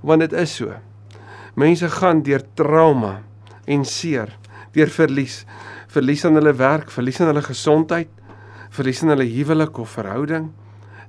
Want 0.00 0.20
dit 0.20 0.32
is 0.32 0.54
so. 0.54 0.72
Mense 1.54 1.88
gaan 1.88 2.22
deur 2.22 2.42
trauma 2.54 3.22
en 3.66 3.84
seer, 3.88 4.32
deur 4.74 4.90
verlies, 4.90 5.42
verlies 5.92 6.24
aan 6.26 6.38
hulle 6.38 6.54
werk, 6.58 6.90
verlies 6.90 7.20
aan 7.20 7.30
hulle 7.32 7.44
gesondheid, 7.44 8.10
verlies 8.74 9.02
aan 9.04 9.14
hulle 9.14 9.28
huwelik 9.28 9.78
of 9.78 9.94
verhouding. 9.96 10.50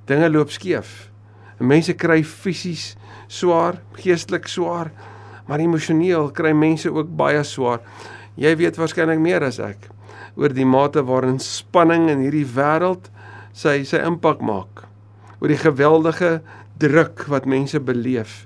Dinge 0.06 0.30
loop 0.30 0.52
skeef. 0.54 1.10
Mense 1.58 1.96
kry 1.98 2.20
fisies 2.22 2.94
swaar, 3.32 3.80
geestelik 3.98 4.46
swaar, 4.48 4.92
maar 5.48 5.62
emosioneel 5.62 6.30
kry 6.36 6.52
mense 6.54 6.90
ook 6.92 7.10
baie 7.18 7.42
swaar. 7.44 7.82
Jy 8.36 8.52
weet 8.60 8.78
waarskynlik 8.78 9.22
meer 9.22 9.46
as 9.46 9.58
ek 9.62 9.90
oor 10.36 10.52
die 10.52 10.68
mate 10.68 11.00
waarin 11.08 11.38
spanning 11.40 12.10
in 12.12 12.20
hierdie 12.26 12.46
wêreld 12.56 13.08
sy 13.56 13.80
sy 13.88 14.02
impak 14.04 14.42
maak. 14.44 14.84
Oor 15.40 15.52
die 15.52 15.60
geweldige 15.60 16.40
druk 16.80 17.24
wat 17.32 17.48
mense 17.48 17.80
beleef 17.80 18.44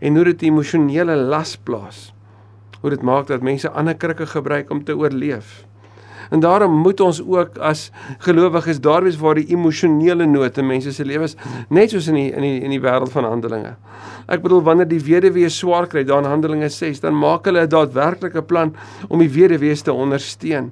en 0.00 0.16
hoe 0.16 0.24
dit 0.30 0.46
emosionele 0.48 1.16
las 1.16 1.56
plaas. 1.56 2.10
Hoe 2.80 2.90
dit 2.90 3.02
maak 3.02 3.26
dat 3.26 3.42
mense 3.42 3.70
ander 3.70 3.94
krikke 3.94 4.26
gebruik 4.26 4.70
om 4.70 4.84
te 4.84 4.96
oorleef. 4.96 5.64
En 6.30 6.40
daarom 6.40 6.72
moet 6.82 7.00
ons 7.00 7.20
ook 7.26 7.58
as 7.58 7.90
gelowiges 8.18 8.80
daar 8.80 9.02
wees 9.02 9.18
waar 9.18 9.34
die 9.34 9.48
emosionele 9.50 10.26
nood 10.26 10.58
in 10.58 10.66
mense 10.66 10.92
se 10.92 11.04
lewens 11.04 11.34
net 11.68 11.90
soos 11.90 12.06
in 12.08 12.14
die 12.14 12.28
in 12.30 12.46
die 12.46 12.60
in 12.60 12.70
die 12.70 12.80
wêreld 12.80 13.10
van 13.10 13.26
Handelinge. 13.26 13.74
Ek 14.30 14.42
bedoel 14.42 14.62
wanneer 14.62 14.88
die 14.88 15.02
weduwee 15.02 15.48
swaar 15.50 15.88
kry 15.90 16.04
daar 16.04 16.22
in 16.22 16.30
Handelinge 16.30 16.68
6, 16.68 17.00
dan 17.00 17.18
maak 17.18 17.48
hulle 17.50 17.66
'n 17.66 17.68
daadwerklike 17.68 18.42
plan 18.42 18.74
om 19.08 19.18
die 19.18 19.30
weduwee 19.30 19.74
te 19.74 19.92
ondersteun 19.92 20.70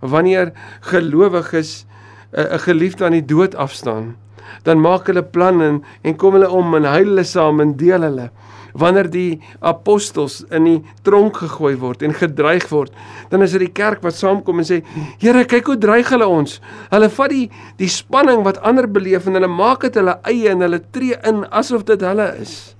wanneer 0.00 0.52
gelowiges 0.80 1.86
eh, 2.30 2.44
'n 2.44 2.54
uh, 2.54 2.58
geliefde 2.58 3.04
aan 3.04 3.12
die 3.12 3.24
dood 3.24 3.54
afstaan, 3.54 4.16
dan 4.62 4.80
maak 4.80 5.06
hulle 5.06 5.22
planne 5.22 5.64
en, 5.66 5.84
en 6.02 6.16
kom 6.16 6.32
hulle 6.32 6.50
om 6.50 6.74
en 6.74 6.84
huil 6.84 7.06
hulle 7.06 7.24
saam 7.24 7.60
en 7.60 7.76
deel 7.76 8.02
hulle. 8.02 8.30
Wanneer 8.74 9.10
die 9.10 9.40
apostels 9.60 10.40
in 10.50 10.64
die 10.64 10.78
tronk 11.06 11.40
gegooi 11.42 11.74
word 11.80 12.02
en 12.06 12.14
gedreig 12.14 12.68
word, 12.70 12.92
dan 13.30 13.42
is 13.42 13.54
dit 13.56 13.66
die 13.66 13.72
kerk 13.74 14.02
wat 14.06 14.14
saamkom 14.14 14.62
en 14.62 14.68
sê: 14.68 14.82
"Here, 15.18 15.44
kyk 15.44 15.66
hoe 15.66 15.78
dreig 15.78 16.10
hulle 16.10 16.26
ons." 16.26 16.60
Hulle 16.90 17.08
vat 17.08 17.30
die 17.30 17.50
die 17.78 17.88
spanning 17.88 18.44
wat 18.44 18.60
ander 18.62 18.86
beleef 18.86 19.26
en 19.26 19.34
hulle 19.34 19.48
maak 19.48 19.80
dit 19.82 19.94
hulle 19.94 20.18
eie 20.24 20.50
en 20.50 20.60
hulle 20.60 20.80
tree 20.92 21.16
in 21.24 21.44
asof 21.50 21.84
dit 21.84 22.00
hulle 22.00 22.34
is. 22.40 22.76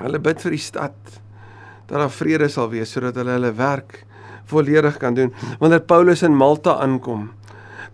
Hulle 0.00 0.18
bid 0.18 0.40
vir 0.42 0.50
die 0.50 0.58
stad 0.62 0.96
dat 1.86 1.98
daar 2.00 2.10
vrede 2.10 2.48
sal 2.48 2.70
wees 2.72 2.92
sodat 2.92 3.16
hulle 3.20 3.36
hulle 3.36 3.52
werk 3.52 4.04
volledig 4.50 4.96
kan 4.98 5.14
doen. 5.14 5.32
Wanneer 5.60 5.80
Paulus 5.80 6.22
in 6.22 6.36
Malta 6.36 6.78
aankom, 6.80 7.30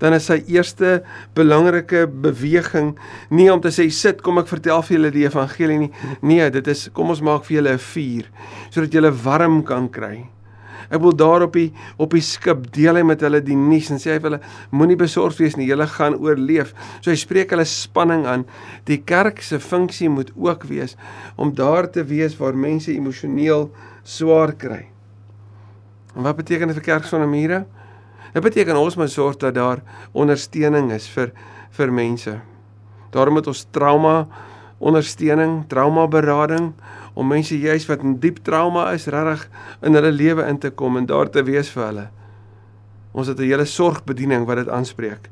dan 0.00 0.16
is 0.16 0.26
sy 0.30 0.40
eerste 0.48 1.00
belangrike 1.36 2.06
beweging 2.08 2.94
nie 3.30 3.50
om 3.52 3.60
te 3.60 3.72
sê 3.74 3.86
sit 3.92 4.22
kom 4.24 4.40
ek 4.42 4.50
vertel 4.50 4.82
vir 4.86 4.96
julle 4.96 5.14
die 5.14 5.26
evangelie 5.28 5.78
nie. 5.84 5.92
Nee, 6.22 6.50
dit 6.50 6.66
is 6.72 6.88
kom 6.96 7.12
ons 7.14 7.22
maak 7.24 7.44
vir 7.48 7.60
julle 7.60 7.78
'n 7.78 7.86
vuur 7.92 8.30
sodat 8.70 8.92
julle 8.92 9.12
warm 9.24 9.62
kan 9.62 9.88
kry. 9.88 10.28
Ek 10.90 10.98
wil 11.00 11.14
daar 11.14 11.44
op 11.46 11.54
die 11.54 11.70
op 12.02 12.10
die 12.10 12.22
skip 12.24 12.66
deel 12.74 12.98
hy 12.98 13.02
met 13.06 13.20
hulle 13.22 13.40
die 13.40 13.56
nuus 13.56 13.90
en 13.94 14.00
sê 14.02 14.16
hy 14.16 14.18
vir 14.18 14.30
hulle 14.30 14.40
moenie 14.74 14.98
besorgd 14.98 15.38
wees 15.38 15.56
nie, 15.56 15.68
julle 15.70 15.86
gaan 15.86 16.16
oorleef. 16.18 16.74
So 17.00 17.12
hy 17.12 17.16
spreek 17.16 17.54
hulle 17.54 17.64
spanning 17.64 18.26
aan. 18.26 18.46
Die 18.90 18.98
kerk 18.98 19.42
se 19.42 19.60
funksie 19.62 20.10
moet 20.10 20.32
ook 20.34 20.66
wees 20.70 20.96
om 21.36 21.54
daar 21.54 21.90
te 21.90 22.02
wees 22.02 22.34
waar 22.40 22.58
mense 22.58 22.90
emosioneel 22.92 23.68
swaar 24.02 24.56
kry. 24.58 24.88
En 26.16 26.26
wat 26.26 26.40
beteken 26.40 26.72
dit 26.72 26.80
vir 26.80 26.88
kerk 26.88 27.06
sonder 27.06 27.30
mure? 27.30 27.64
Dit 28.32 28.42
beteken 28.42 28.78
ons 28.78 28.96
moet 28.96 29.10
sorg 29.10 29.36
dat 29.36 29.54
daar 29.54 29.82
ondersteuning 30.12 30.92
is 30.92 31.08
vir 31.08 31.32
vir 31.70 31.92
mense. 31.92 32.40
Daarom 33.10 33.34
moet 33.38 33.46
ons 33.46 33.66
trauma 33.70 34.28
ondersteuning, 34.78 35.66
trauma 35.68 36.06
berading 36.08 36.72
om 37.14 37.28
mense 37.28 37.58
juis 37.58 37.86
wat 37.88 38.02
in 38.06 38.16
diep 38.22 38.40
trauma 38.46 38.88
is, 38.94 39.06
regtig 39.10 39.48
in 39.82 39.94
hulle 39.98 40.12
lewe 40.14 40.46
in 40.48 40.58
te 40.58 40.70
kom 40.70 40.96
en 40.96 41.06
daar 41.06 41.30
te 41.30 41.42
wees 41.44 41.70
vir 41.74 41.86
hulle. 41.86 42.06
Ons 43.12 43.26
het 43.26 43.38
'n 43.38 43.50
hele 43.50 43.64
sorgbediening 43.64 44.46
wat 44.46 44.56
dit 44.56 44.68
aanspreek. 44.68 45.30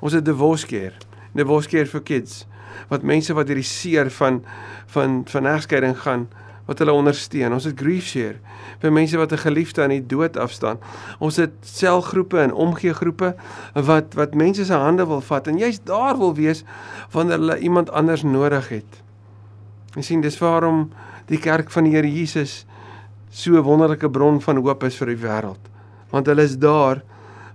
Ons 0.00 0.12
het 0.12 0.24
divorce 0.24 0.66
care, 0.66 0.96
divorce 1.34 1.68
care 1.68 1.86
for 1.86 2.00
kids 2.00 2.46
wat 2.88 3.02
mense 3.02 3.34
wat 3.34 3.48
hierdie 3.50 3.66
seer 3.66 4.10
van 4.10 4.42
van 4.86 5.22
van 5.28 5.46
egskeiding 5.46 5.96
gaan 5.98 6.28
wat 6.68 6.82
hulle 6.82 6.92
ondersteun. 6.92 7.54
Ons 7.56 7.66
het 7.68 7.78
grief 7.80 8.10
share 8.12 8.36
vir 8.82 8.92
mense 8.92 9.16
wat 9.16 9.32
'n 9.32 9.40
geliefde 9.40 9.82
aan 9.82 9.94
die 9.94 10.06
dood 10.06 10.36
afstaan. 10.36 10.78
Ons 11.18 11.36
het 11.36 11.52
selgroepe 11.62 12.38
en 12.38 12.52
omgee 12.52 12.92
groepe 12.92 13.34
wat 13.74 14.14
wat 14.14 14.34
mense 14.34 14.64
se 14.64 14.74
hande 14.74 15.06
wil 15.06 15.20
vat 15.20 15.48
en 15.48 15.58
jy's 15.58 15.80
daar 15.84 16.18
wil 16.18 16.34
wees 16.34 16.64
wanneer 17.12 17.38
hulle 17.38 17.58
iemand 17.58 17.90
anders 17.90 18.22
nodig 18.22 18.68
het. 18.68 19.02
Jy 19.96 20.02
sien 20.02 20.20
dis 20.20 20.38
waarom 20.38 20.90
die 21.26 21.38
kerk 21.38 21.70
van 21.70 21.84
die 21.84 21.92
Here 21.92 22.12
Jesus 22.12 22.66
so 23.30 23.52
'n 23.56 23.62
wonderlike 23.62 24.10
bron 24.10 24.40
van 24.40 24.56
hoop 24.56 24.84
is 24.84 24.96
vir 24.96 25.06
die 25.06 25.22
wêreld. 25.24 25.60
Want 26.10 26.26
hulle 26.26 26.42
is 26.42 26.58
daar 26.58 27.02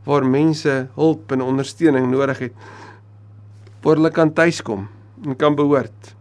waar 0.03 0.25
mense 0.25 0.87
hulp 0.95 1.31
en 1.31 1.41
ondersteuning 1.41 2.09
nodig 2.11 2.39
het. 2.39 2.53
Waar 3.81 3.95
hulle 3.95 4.11
kan 4.11 4.33
tuiskom 4.33 4.87
en 5.25 5.35
kan 5.35 5.55
behoort. 5.55 6.15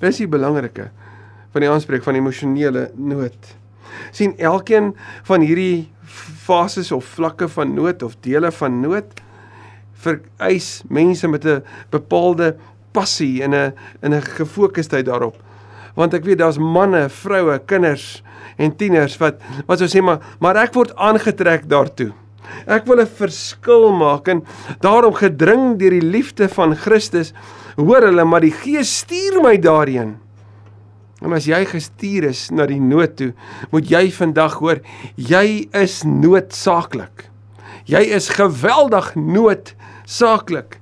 Dis 0.00 0.16
die 0.16 0.28
belangrike 0.28 0.90
van 1.52 1.64
die 1.64 1.70
aanspreek 1.70 2.04
van 2.06 2.14
emosionele 2.14 2.90
nood. 2.96 3.56
sien 4.12 4.38
elkeen 4.38 4.94
van 5.28 5.40
hierdie 5.40 5.90
fases 6.44 6.92
of 6.92 7.04
vlakke 7.04 7.48
van 7.48 7.74
nood 7.74 8.02
of 8.02 8.14
dele 8.24 8.52
van 8.52 8.80
nood 8.80 9.20
vereis 10.00 10.82
mense 10.88 11.28
met 11.28 11.44
'n 11.44 11.62
bepaalde 11.90 12.56
passie 12.92 13.42
en 13.42 13.54
'n 13.54 13.72
in 14.02 14.14
'n 14.14 14.22
gefokusdheid 14.22 15.06
daarop. 15.06 15.36
Want 15.94 16.14
ek 16.14 16.24
weet 16.24 16.38
daar's 16.38 16.58
manne, 16.58 17.08
vroue, 17.08 17.58
kinders 17.66 18.22
en 18.56 18.76
tieners 18.76 19.18
wat 19.18 19.34
wat 19.66 19.78
sou 19.78 19.88
sê 19.88 20.02
maar 20.02 20.20
maar 20.38 20.56
ek 20.56 20.74
word 20.74 20.96
aangetrek 20.96 21.68
daartoe. 21.68 22.12
Ek 22.66 22.86
wil 22.86 23.00
'n 23.00 23.06
verskil 23.06 23.92
maak 23.92 24.28
en 24.28 24.44
daarom 24.80 25.14
gedring 25.14 25.78
deur 25.78 25.90
die 25.90 26.10
liefde 26.10 26.48
van 26.48 26.74
Christus 26.74 27.32
hoor 27.76 28.02
hulle 28.02 28.24
maar 28.24 28.40
die 28.40 28.54
Gees 28.54 28.98
stuur 28.98 29.42
my 29.42 29.58
daarheen. 29.58 30.18
En 31.20 31.36
as 31.36 31.44
jy 31.48 31.60
gestuur 31.68 32.30
is 32.30 32.46
na 32.54 32.64
die 32.68 32.80
nood 32.80 33.18
toe, 33.18 33.32
moet 33.74 33.90
jy 33.92 34.06
vandag 34.16 34.56
hoor, 34.62 34.80
jy 35.20 35.68
is 35.76 36.00
noodsaaklik. 36.08 37.26
Jy 37.90 38.00
is 38.16 38.30
geweldig 38.38 39.12
noodsaaklik 39.16 40.78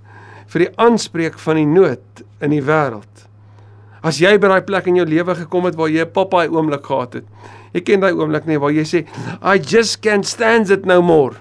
vir 0.48 0.64
die 0.64 0.72
aanspreek 0.80 1.38
van 1.42 1.58
die 1.58 1.68
nood 1.68 2.22
in 2.44 2.54
die 2.54 2.62
wêreld. 2.64 3.26
As 3.98 4.20
jy 4.22 4.36
by 4.38 4.52
daai 4.52 4.66
plek 4.66 4.86
in 4.86 5.00
jou 5.00 5.06
lewe 5.08 5.34
gekom 5.40 5.66
het 5.66 5.76
waar 5.76 5.90
jy 5.90 6.06
'n 6.06 6.14
papaai 6.14 6.48
oomblik 6.48 6.86
gehad 6.86 7.14
het. 7.14 7.26
Ek 7.74 7.84
ken 7.84 8.00
daai 8.00 8.14
oomblik 8.14 8.46
nie 8.46 8.58
waar 8.58 8.70
jy 8.70 8.84
sê 8.84 9.06
I 9.42 9.58
just 9.58 10.00
can't 10.00 10.26
stand 10.26 10.70
it 10.70 10.86
no 10.86 11.02
more. 11.02 11.34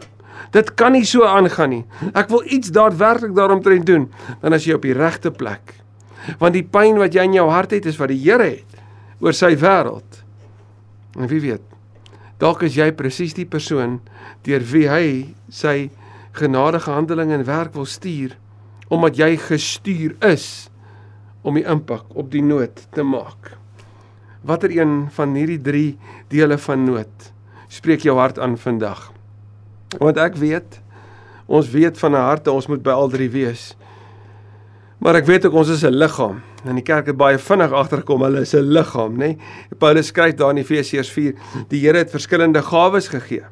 Dit 0.51 0.75
kan 0.75 0.93
nie 0.93 1.05
so 1.05 1.23
aangaan 1.23 1.69
nie. 1.69 1.85
Ek 2.15 2.29
wil 2.29 2.41
iets 2.45 2.71
daadwerklik 2.71 3.35
daaromtrent 3.35 3.85
doen. 3.85 4.09
Dan 4.41 4.53
as 4.53 4.65
jy 4.65 4.73
op 4.73 4.81
die 4.81 4.93
regte 4.93 5.31
plek. 5.31 5.73
Want 6.39 6.53
die 6.53 6.63
pyn 6.63 6.97
wat 6.97 7.13
jy 7.13 7.23
in 7.23 7.33
jou 7.33 7.49
hart 7.49 7.71
het 7.71 7.85
is 7.85 7.97
wat 7.97 8.09
die 8.09 8.23
Here 8.23 8.43
het 8.43 8.76
oor 9.19 9.33
sy 9.33 9.55
wêreld. 9.57 10.23
En 11.17 11.27
wie 11.31 11.41
weet, 11.41 11.63
dalk 12.41 12.63
is 12.67 12.77
jy 12.77 12.91
presies 12.93 13.33
die 13.37 13.47
persoon 13.49 13.99
deur 14.45 14.65
wie 14.71 14.85
hy 14.89 15.07
sy 15.49 15.89
genadige 16.37 16.91
handeling 16.93 17.33
en 17.33 17.47
werk 17.47 17.73
wil 17.73 17.87
stuur 17.89 18.37
omdat 18.93 19.17
jy 19.19 19.33
gestuur 19.41 20.13
is 20.23 20.69
om 21.43 21.57
die 21.57 21.65
impak 21.67 22.05
op 22.15 22.29
die 22.31 22.43
nood 22.43 22.85
te 22.95 23.03
maak. 23.03 23.57
Watter 24.47 24.71
een 24.71 25.09
van 25.11 25.35
hierdie 25.35 25.59
3 25.59 25.87
dele 26.31 26.57
van 26.61 26.85
nood 26.87 27.31
spreek 27.67 28.05
jou 28.07 28.15
hart 28.15 28.39
aan 28.39 28.55
vandag? 28.59 29.09
Want 29.99 30.19
ek 30.23 30.37
weet 30.39 30.79
ons 31.47 31.67
weet 31.71 31.99
van 31.99 32.11
'n 32.15 32.27
harte 32.29 32.51
ons 32.51 32.67
moet 32.67 32.83
by 32.83 32.91
al 32.91 33.09
drie 33.09 33.29
wees. 33.29 33.75
Maar 34.97 35.19
ek 35.19 35.27
weet 35.29 35.45
ook 35.45 35.53
ons 35.53 35.69
is 35.69 35.83
'n 35.85 35.93
liggaam. 35.93 36.41
En 36.65 36.75
die 36.75 36.83
kerk 36.83 37.05
het 37.05 37.17
baie 37.17 37.37
vinnig 37.37 37.71
agtergekom 37.71 38.21
hulle 38.21 38.39
is 38.39 38.53
'n 38.53 38.71
liggaam, 38.71 39.13
nê? 39.13 39.17
Nee? 39.17 39.37
Paulus 39.77 40.07
skryf 40.07 40.33
daar 40.33 40.49
in 40.49 40.57
Efesiërs 40.57 41.11
4, 41.11 41.33
die 41.67 41.85
Here 41.85 41.97
het 41.97 42.09
verskillende 42.09 42.61
gawes 42.61 43.07
gegee. 43.07 43.43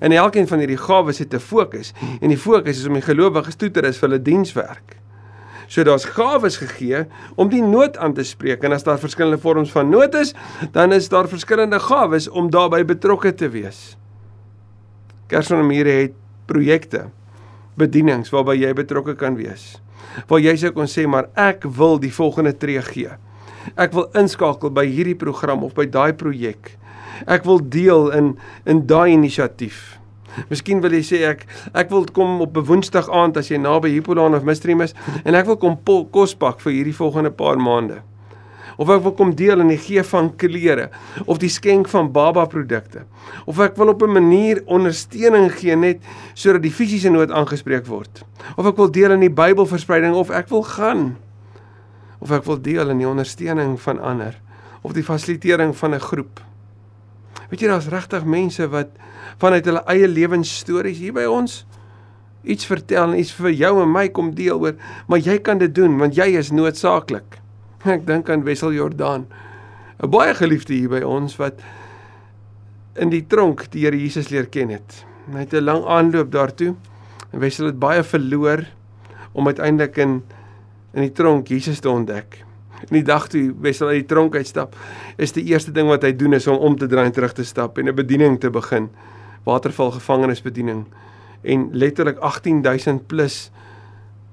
En 0.00 0.12
elkeen 0.12 0.48
van 0.48 0.58
hierdie 0.58 0.76
gawes 0.76 1.18
het 1.18 1.34
'n 1.34 1.38
fokus 1.38 1.92
en 2.20 2.28
die 2.28 2.38
fokus 2.38 2.78
is 2.78 2.86
om 2.86 2.92
die 2.92 3.02
gelowiges 3.02 3.54
toe 3.54 3.70
te 3.70 3.80
rus 3.80 3.98
vir 3.98 4.08
hulle 4.08 4.22
dienswerk. 4.22 4.96
So 5.66 5.82
daar's 5.82 6.04
gawes 6.04 6.56
gegee 6.56 7.06
om 7.34 7.48
die 7.48 7.62
nood 7.62 7.96
aan 7.96 8.14
te 8.14 8.22
spreek 8.22 8.62
en 8.62 8.72
as 8.72 8.82
daar 8.82 8.98
verskillende 8.98 9.38
vorms 9.38 9.72
van 9.72 9.88
nood 9.88 10.14
is, 10.14 10.34
dan 10.72 10.92
is 10.92 11.08
daar 11.08 11.28
verskillende 11.28 11.80
gawes 11.80 12.28
om 12.28 12.50
daarbey 12.50 12.84
betrokke 12.84 13.34
te 13.34 13.48
wees. 13.48 13.96
Kersonamiere 15.26 15.90
het 15.90 16.12
projekte, 16.46 17.08
bedienings 17.74 18.30
waarby 18.30 18.58
jy 18.60 18.72
betrokke 18.72 19.14
kan 19.14 19.36
wees. 19.36 19.80
Waar 20.28 20.40
jy 20.40 20.54
sê 20.60 20.72
kon 20.74 20.90
sê 20.90 21.06
maar 21.06 21.28
ek 21.36 21.66
wil 21.78 21.98
die 21.98 22.12
volgende 22.12 22.54
tree 22.56 22.82
gee. 22.82 23.16
Ek 23.76 23.92
wil 23.96 24.08
inskakel 24.18 24.70
by 24.74 24.84
hierdie 24.86 25.18
program 25.18 25.64
of 25.64 25.74
by 25.74 25.86
daai 25.86 26.12
projek. 26.12 26.74
Ek 27.26 27.44
wil 27.48 27.60
deel 27.60 28.10
in 28.12 28.34
in 28.66 28.86
daai 28.86 29.14
inisiatief. 29.14 29.98
Miskien 30.50 30.80
wil 30.82 30.96
jy 30.96 31.04
sê 31.06 31.22
ek 31.28 31.46
ek 31.74 31.90
wil 31.90 32.06
kom 32.12 32.40
op 32.40 32.56
'n 32.56 32.66
Woensdag 32.66 33.08
aand 33.08 33.36
as 33.36 33.50
jy 33.50 33.58
naby 33.58 33.94
Hippolaan 33.94 34.34
of 34.34 34.44
Mistream 34.44 34.80
is 34.80 34.94
en 35.24 35.34
ek 35.34 35.46
wil 35.46 35.56
kom 35.56 35.78
kos 36.10 36.34
pak 36.34 36.60
vir 36.60 36.72
hierdie 36.72 36.98
volgende 36.98 37.30
paar 37.30 37.56
maande 37.56 38.02
of 38.76 38.90
ek 38.90 39.02
wil 39.02 39.12
kom 39.12 39.34
deel 39.34 39.60
in 39.60 39.68
die 39.68 39.80
gee 39.80 40.02
van 40.02 40.30
klere 40.36 40.90
of 41.26 41.38
die 41.38 41.52
skenk 41.52 41.88
van 41.88 42.12
baba 42.12 42.46
produkte 42.50 43.04
of 43.46 43.60
ek 43.60 43.76
wil 43.76 43.88
op 43.94 44.02
'n 44.02 44.12
manier 44.12 44.62
ondersteuning 44.66 45.50
gee 45.52 45.76
net 45.76 46.00
sodat 46.34 46.62
die 46.62 46.74
fisiese 46.74 47.10
nood 47.10 47.30
aangespreek 47.30 47.86
word 47.86 48.24
of 48.56 48.66
ek 48.66 48.76
wil 48.76 48.90
deel 48.90 49.10
in 49.10 49.20
die 49.20 49.34
Bybelverspreiding 49.42 50.14
of 50.14 50.30
ek 50.30 50.48
wil 50.48 50.62
gaan 50.62 51.16
of 52.20 52.30
ek 52.32 52.44
wil 52.44 52.60
deel 52.60 52.90
in 52.90 52.98
die 52.98 53.08
ondersteuning 53.08 53.80
van 53.80 54.00
ander 54.00 54.40
of 54.84 54.92
die 54.92 55.04
fasilitering 55.04 55.76
van 55.76 55.94
'n 55.94 56.00
groep. 56.00 56.40
Weet 57.48 57.60
jy 57.60 57.68
daar's 57.68 57.88
regtig 57.88 58.24
mense 58.24 58.68
wat 58.68 58.88
vanuit 59.38 59.64
hulle 59.64 59.82
eie 59.86 60.08
lewensstories 60.08 60.98
hier 60.98 61.12
by 61.12 61.24
ons 61.24 61.64
iets 62.42 62.66
vertel 62.66 63.12
en 63.12 63.18
iets 63.18 63.32
vir 63.32 63.50
jou 63.50 63.82
en 63.82 63.92
my 63.92 64.08
kom 64.08 64.34
deel 64.34 64.60
oor 64.60 64.74
maar 65.06 65.18
jy 65.18 65.38
kan 65.38 65.58
dit 65.58 65.74
doen 65.74 65.98
want 65.98 66.16
jy 66.16 66.36
is 66.36 66.50
noodsaaklik 66.50 67.40
Ek 67.94 68.06
dink 68.08 68.30
aan 68.32 68.46
Wessel 68.46 68.72
Jordaan. 68.72 69.26
'n 70.00 70.08
Baie 70.08 70.32
geliefde 70.34 70.72
hier 70.72 70.88
by 70.88 71.02
ons 71.04 71.36
wat 71.36 71.60
in 72.96 73.10
die 73.12 73.26
tronk 73.28 73.66
die 73.74 73.84
Here 73.84 73.98
Jesus 73.98 74.30
leer 74.32 74.48
ken 74.48 74.72
het. 74.72 75.04
Hy 75.28 75.44
het 75.44 75.52
'n 75.52 75.64
lang 75.64 75.84
aanloop 75.84 76.32
daartoe. 76.32 76.74
En 77.32 77.40
Wessel 77.40 77.66
het 77.66 77.78
baie 77.78 78.02
verloor 78.02 78.64
om 79.32 79.46
uiteindelik 79.46 79.96
in 79.98 80.22
in 80.94 81.02
die 81.02 81.12
tronk 81.12 81.48
Jesus 81.48 81.80
te 81.80 81.90
ontdek. 81.90 82.44
In 82.88 83.02
die 83.02 83.04
dag 83.04 83.28
toe 83.28 83.52
Wessel 83.60 83.88
uit 83.88 84.06
die 84.06 84.14
tronk 84.14 84.34
uitstap, 84.34 84.76
is 85.16 85.32
die 85.32 85.44
eerste 85.44 85.72
ding 85.72 85.88
wat 85.88 86.02
hy 86.02 86.16
doen 86.16 86.32
is 86.32 86.46
om 86.46 86.56
om 86.56 86.76
te 86.78 86.86
draai 86.86 87.06
en 87.06 87.12
terug 87.12 87.32
te 87.32 87.44
stap 87.44 87.78
en 87.78 87.88
'n 87.88 87.94
bediening 87.94 88.40
te 88.40 88.50
begin. 88.50 88.88
Waterval 89.44 89.90
gevangenisbediening 89.90 90.86
en 91.42 91.68
letterlik 91.72 92.18
18000 92.18 93.06
plus 93.06 93.50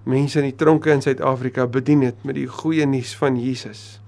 mense 0.03 0.39
in 0.39 0.49
die 0.49 0.57
tronke 0.57 0.91
in 0.91 1.01
Suid-Afrika 1.01 1.67
bedien 1.67 2.01
het 2.05 2.23
met 2.25 2.35
die 2.35 2.47
goeie 2.47 2.85
nuus 2.85 3.13
van 3.17 3.37
Jesus. 3.39 3.99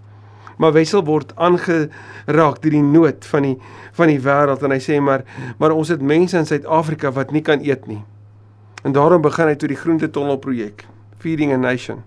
Maar 0.58 0.74
Wessel 0.74 1.04
word 1.06 1.34
aangeraak 1.36 2.62
deur 2.62 2.76
die 2.76 2.84
nood 2.86 3.26
van 3.26 3.48
die 3.48 3.58
van 3.98 4.10
die 4.10 4.22
wêreld 4.22 4.64
en 4.66 4.74
hy 4.74 4.80
sê 4.82 5.00
maar 5.02 5.26
maar 5.62 5.74
ons 5.74 5.92
het 5.94 6.02
mense 6.02 6.38
in 6.38 6.50
Suid-Afrika 6.50 7.12
wat 7.14 7.34
nie 7.34 7.44
kan 7.46 7.62
eet 7.66 7.88
nie. 7.90 8.02
En 8.84 8.92
daarom 8.92 9.22
begin 9.22 9.48
hy 9.48 9.56
toe 9.56 9.70
die 9.72 9.80
groentetonnel 9.80 10.38
projek, 10.44 10.86
Feeding 11.20 11.54
a 11.54 11.58
Nation. 11.58 12.04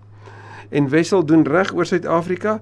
En 0.69 0.89
Wessel 0.89 1.25
doen 1.25 1.45
reg 1.47 1.73
oor 1.73 1.85
Suid-Afrika 1.85 2.59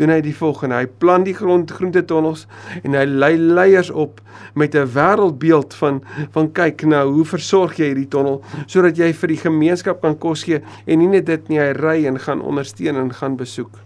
doen 0.00 0.08
hy 0.08 0.20
die 0.24 0.34
volgende. 0.36 0.78
Hy 0.80 0.88
plan 1.02 1.24
die 1.26 1.34
grond 1.36 1.70
groentetonnels 1.70 2.46
en 2.82 2.96
hy 2.96 3.04
lei 3.04 3.34
leiers 3.36 3.90
op 3.90 4.20
met 4.54 4.74
'n 4.74 4.88
wêreldbeeld 4.94 5.74
van 5.74 6.02
van 6.32 6.52
kyk 6.52 6.84
nou, 6.84 7.12
hoe 7.12 7.24
versorg 7.24 7.76
jy 7.76 7.92
hierdie 7.92 8.08
tonnel 8.08 8.42
sodat 8.66 8.96
jy 8.96 9.12
vir 9.12 9.28
die 9.28 9.42
gemeenskap 9.44 10.00
kan 10.00 10.18
kos 10.18 10.44
gee 10.44 10.62
en 10.86 10.98
nie 10.98 11.08
net 11.08 11.26
dit 11.26 11.48
nie, 11.48 11.58
hy 11.58 11.72
ry 11.72 12.06
en 12.06 12.18
gaan 12.18 12.40
ondersteun 12.40 12.96
en 12.96 13.12
gaan 13.12 13.36
besoek. 13.36 13.78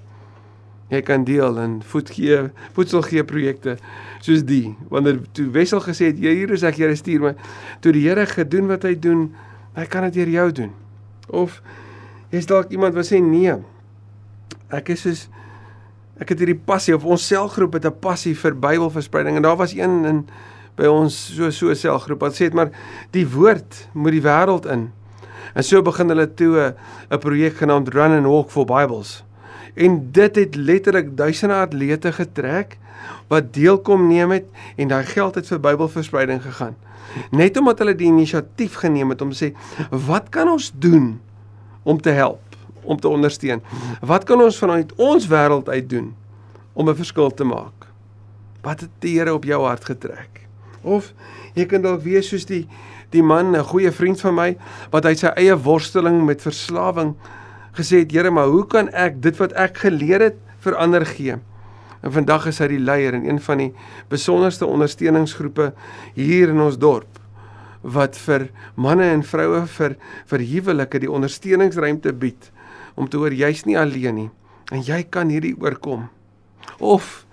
Jy 0.88 1.00
kan 1.02 1.24
deel 1.24 1.59
in 1.59 1.83
voedgee, 1.83 2.50
voedselgee 2.72 3.24
projekte 3.24 3.76
soos 4.20 4.44
die. 4.46 4.76
Wanneer 4.88 5.18
toe 5.33 5.50
Wessel 5.50 5.81
gesê 5.81 6.12
het, 6.12 6.18
"Hier 6.18 6.50
is 6.50 6.62
ek, 6.62 6.76
Here 6.76 6.94
stuur 6.94 7.20
my." 7.20 7.35
Toe 7.81 7.92
die 7.92 8.09
Here 8.09 8.26
gedoen 8.26 8.66
wat 8.66 8.83
hy 8.83 8.94
doen, 8.94 9.35
hy 9.74 9.85
kan 9.85 10.02
dit 10.02 10.14
deur 10.14 10.29
jou 10.29 10.52
doen. 10.52 10.72
Of 11.29 11.62
is 12.30 12.46
dalk 12.46 12.70
iemand 12.70 12.94
wat 12.94 13.06
sê, 13.06 13.20
"Nee. 13.20 13.54
Ek 14.68 14.88
is 14.88 15.00
soos 15.00 15.28
ek 16.20 16.28
het 16.32 16.38
hierdie 16.38 16.62
passie 16.64 16.94
of 16.94 17.04
ons 17.04 17.26
selgroep 17.26 17.72
het 17.72 17.84
'n 17.84 17.98
passie 18.00 18.34
vir 18.34 18.54
Bybelverspreiding 18.54 19.36
en 19.36 19.42
daar 19.42 19.56
was 19.56 19.74
een 19.74 20.04
in 20.04 20.28
by 20.76 20.86
ons 20.86 21.14
so 21.36 21.50
so 21.50 21.74
selgroep 21.74 22.20
wat 22.20 22.34
sê 22.34 22.48
het 22.48 22.54
maar 22.54 22.70
die 23.12 23.26
woord 23.28 23.88
moet 23.92 24.12
die 24.12 24.22
wêreld 24.22 24.66
in. 24.66 24.92
En 25.54 25.64
so 25.64 25.82
begin 25.82 26.08
hulle 26.08 26.34
toe 26.34 26.74
'n 27.10 27.18
projek 27.18 27.56
genaamd 27.56 27.88
Run 27.88 28.12
and 28.12 28.26
Walk 28.26 28.50
for 28.50 28.64
Bibles. 28.64 29.24
En 29.74 30.12
dit 30.12 30.36
het 30.36 30.54
letterlik 30.54 31.16
duisende 31.16 31.54
atlete 31.54 32.12
getrek 32.12 32.78
wat 33.28 33.52
deel 33.52 33.78
kom 33.78 34.08
neem 34.08 34.30
het 34.30 34.48
en 34.76 34.88
daai 34.88 35.04
geld 35.04 35.34
het 35.34 35.46
vir 35.46 35.60
Bybelverspreiding 35.60 36.42
gegaan. 36.42 36.76
Net 37.30 37.56
omdat 37.56 37.78
hulle 37.78 37.94
die 37.94 38.06
inisiatief 38.06 38.74
geneem 38.74 39.10
het 39.10 39.22
om 39.22 39.32
sê 39.32 39.52
wat 39.90 40.28
kan 40.28 40.48
ons 40.48 40.72
doen 40.74 41.20
om 41.87 42.01
te 42.03 42.11
help? 42.11 42.42
om 42.87 43.01
te 43.01 43.09
ondersteun. 43.09 43.62
Wat 44.01 44.25
kan 44.25 44.42
ons 44.42 44.59
vanuit 44.59 44.92
ons 44.96 45.29
wêreld 45.29 45.68
uit 45.68 45.88
doen 45.90 46.14
om 46.72 46.88
'n 46.88 46.96
verskil 46.96 47.31
te 47.35 47.44
maak? 47.44 47.87
Wat 48.62 48.81
het 48.81 48.90
die 48.99 49.18
Here 49.18 49.35
op 49.35 49.44
jou 49.44 49.64
hart 49.64 49.85
getrek? 49.85 50.46
Of 50.83 51.12
jy 51.55 51.66
kan 51.66 51.83
dalk 51.83 52.03
wees 52.03 52.29
soos 52.29 52.44
die 52.44 52.68
die 53.11 53.22
man, 53.22 53.57
'n 53.57 53.64
goeie 53.64 53.92
vriend 53.92 54.20
van 54.20 54.35
my, 54.35 54.57
wat 54.90 55.05
uit 55.05 55.18
sy 55.18 55.27
eie 55.27 55.57
worsteling 55.57 56.25
met 56.25 56.42
verslawing 56.42 57.14
gesê 57.72 57.99
het, 57.99 58.12
Here, 58.12 58.31
maar 58.31 58.46
hoe 58.46 58.66
kan 58.66 58.88
ek 58.88 59.22
dit 59.22 59.37
wat 59.37 59.53
ek 59.53 59.77
geleer 59.77 60.20
het 60.20 60.37
vir 60.59 60.75
ander 60.75 61.07
gee? 61.07 61.37
En 62.03 62.12
vandag 62.12 62.46
is 62.46 62.59
hy 62.59 62.66
die 62.66 62.79
leier 62.79 63.14
in 63.14 63.29
een 63.29 63.40
van 63.40 63.59
die 63.59 63.75
besonderste 64.09 64.66
ondersteuningsgroepe 64.66 65.72
hier 66.14 66.49
in 66.49 66.61
ons 66.61 66.79
dorp 66.79 67.16
wat 67.87 68.18
vir 68.18 68.49
manne 68.75 69.07
en 69.14 69.22
vroue 69.22 69.62
vir 69.77 69.94
vir 70.31 70.44
huwelike 70.51 71.01
die 71.03 71.11
ondersteuningsruimte 71.11 72.12
bied 72.12 72.51
om 72.99 73.07
te 73.09 73.20
hoor 73.20 73.35
jy's 73.35 73.62
nie 73.68 73.79
alleen 73.79 74.18
nie 74.18 74.31
en 74.75 74.83
jy 74.83 75.05
kan 75.14 75.31
hierdie 75.31 75.55
oorkom. 75.62 76.09
Of 76.83 77.25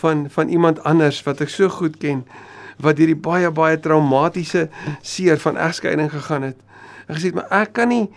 van 0.00 0.24
van 0.32 0.48
iemand 0.48 0.80
anders 0.88 1.20
wat 1.26 1.42
ek 1.44 1.52
so 1.52 1.68
goed 1.68 1.98
ken 2.00 2.24
wat 2.82 2.98
hierdie 2.98 3.18
baie 3.18 3.50
baie 3.52 3.76
traumatiese 3.78 4.68
seer 5.04 5.40
van 5.44 5.60
egskeiding 5.60 6.10
gegaan 6.14 6.48
het. 6.48 6.58
En 7.06 7.18
gesê 7.18 7.34
maar 7.36 7.50
ek 7.52 7.76
kan 7.76 7.92
nie 7.92 8.08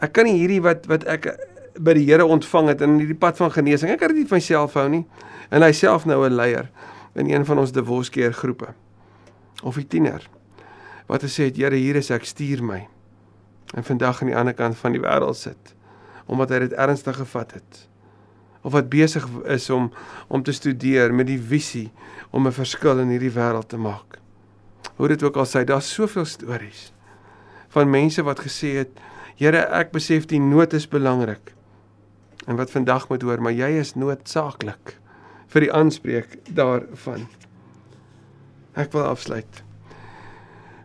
ek 0.00 0.16
kan 0.16 0.24
nie 0.24 0.38
hierdie 0.40 0.62
wat 0.64 0.88
wat 0.88 1.04
ek 1.04 1.34
by 1.80 1.94
die 1.96 2.08
Here 2.08 2.24
ontvang 2.26 2.72
het 2.72 2.80
in 2.84 2.98
hierdie 2.98 3.18
pad 3.18 3.36
van 3.36 3.52
genesing. 3.52 3.92
Ek 3.92 4.00
kan 4.00 4.12
dit 4.12 4.24
nie 4.24 4.28
vir 4.28 4.40
myself 4.40 4.74
hou 4.80 4.88
nie. 4.88 5.04
En 5.50 5.62
hy 5.62 5.72
self 5.72 6.06
nou 6.06 6.24
'n 6.24 6.36
leier 6.36 6.70
in 7.14 7.28
een 7.28 7.44
van 7.44 7.58
ons 7.58 7.72
divorcekeer 7.72 8.32
groepe. 8.32 8.74
Of 9.62 9.76
'n 9.76 9.86
tiener 9.86 10.39
wat 11.10 11.26
gesê 11.26 11.50
het 11.50 11.58
Here 11.58 11.76
hier 11.76 11.98
is 11.98 12.10
ek 12.14 12.24
stuur 12.24 12.62
my. 12.62 12.84
En 13.74 13.86
vandag 13.86 14.22
aan 14.22 14.30
die 14.30 14.36
ander 14.36 14.54
kant 14.54 14.78
van 14.78 14.94
die 14.96 15.02
wêreld 15.02 15.38
sit 15.38 15.74
omdat 16.30 16.52
hy 16.54 16.58
dit 16.62 16.74
ernstig 16.78 17.16
gevat 17.18 17.56
het 17.58 17.86
of 18.62 18.72
wat 18.72 18.90
besig 18.92 19.24
is 19.50 19.70
om 19.70 19.90
om 20.28 20.42
te 20.46 20.52
studeer 20.52 21.14
met 21.14 21.26
die 21.26 21.40
visie 21.40 21.90
om 22.30 22.46
'n 22.46 22.52
verskil 22.52 23.00
in 23.02 23.10
hierdie 23.10 23.34
wêreld 23.34 23.68
te 23.68 23.76
maak. 23.76 24.18
Hoe 24.96 25.08
dit 25.08 25.22
ook 25.22 25.36
al 25.36 25.46
sê, 25.46 25.64
daar's 25.64 25.92
soveel 25.92 26.24
stories 26.24 26.92
van 27.68 27.90
mense 27.90 28.22
wat 28.22 28.40
gesê 28.40 28.76
het, 28.76 29.00
Here, 29.36 29.56
ek 29.72 29.90
besef 29.92 30.26
die 30.26 30.40
nood 30.40 30.72
is 30.72 30.88
belangrik. 30.88 31.54
en 32.46 32.56
wat 32.56 32.70
vandag 32.70 33.08
moet 33.08 33.22
hoor, 33.22 33.42
maar 33.42 33.52
jy 33.52 33.78
is 33.78 33.94
noodsaaklik 33.94 34.96
vir 35.52 35.60
die 35.60 35.72
aanspreek 35.72 36.38
daarvan. 36.56 37.28
Ek 38.74 38.92
wil 38.92 39.06
afsluit. 39.06 39.69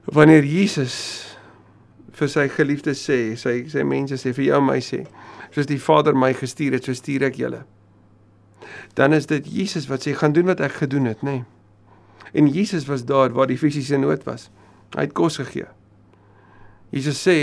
Wanneer 0.05 0.45
Jesus 0.45 0.95
vir 2.15 2.29
sy 2.31 2.45
geliefdes 2.53 3.01
sê, 3.01 3.19
sy 3.39 3.65
sy 3.71 3.83
mense 3.87 4.19
sê 4.21 4.33
vir 4.35 4.51
jou 4.51 4.59
en 4.61 4.67
my 4.67 4.77
sê, 4.83 5.03
soos 5.51 5.67
die 5.69 5.81
Vader 5.81 6.15
my 6.15 6.31
gestuur 6.37 6.77
het, 6.77 6.85
so 6.85 6.95
stuur 6.95 7.25
ek 7.29 7.39
julle. 7.41 7.63
Dan 8.95 9.15
is 9.17 9.27
dit 9.27 9.47
Jesus 9.49 9.89
wat 9.89 10.05
sê 10.05 10.13
gaan 10.15 10.35
doen 10.35 10.47
wat 10.51 10.61
ek 10.63 10.79
gedoen 10.83 11.09
het, 11.09 11.25
nê. 11.25 11.39
Nee. 11.41 11.45
En 12.35 12.47
Jesus 12.51 12.85
was 12.85 13.05
daar 13.07 13.31
waar 13.31 13.47
die 13.47 13.57
fisiese 13.57 13.97
nood 13.97 14.25
was. 14.27 14.49
Hy 14.95 15.07
het 15.07 15.13
kos 15.15 15.39
gegee. 15.39 15.67
Jesus 16.91 17.21
sê 17.23 17.37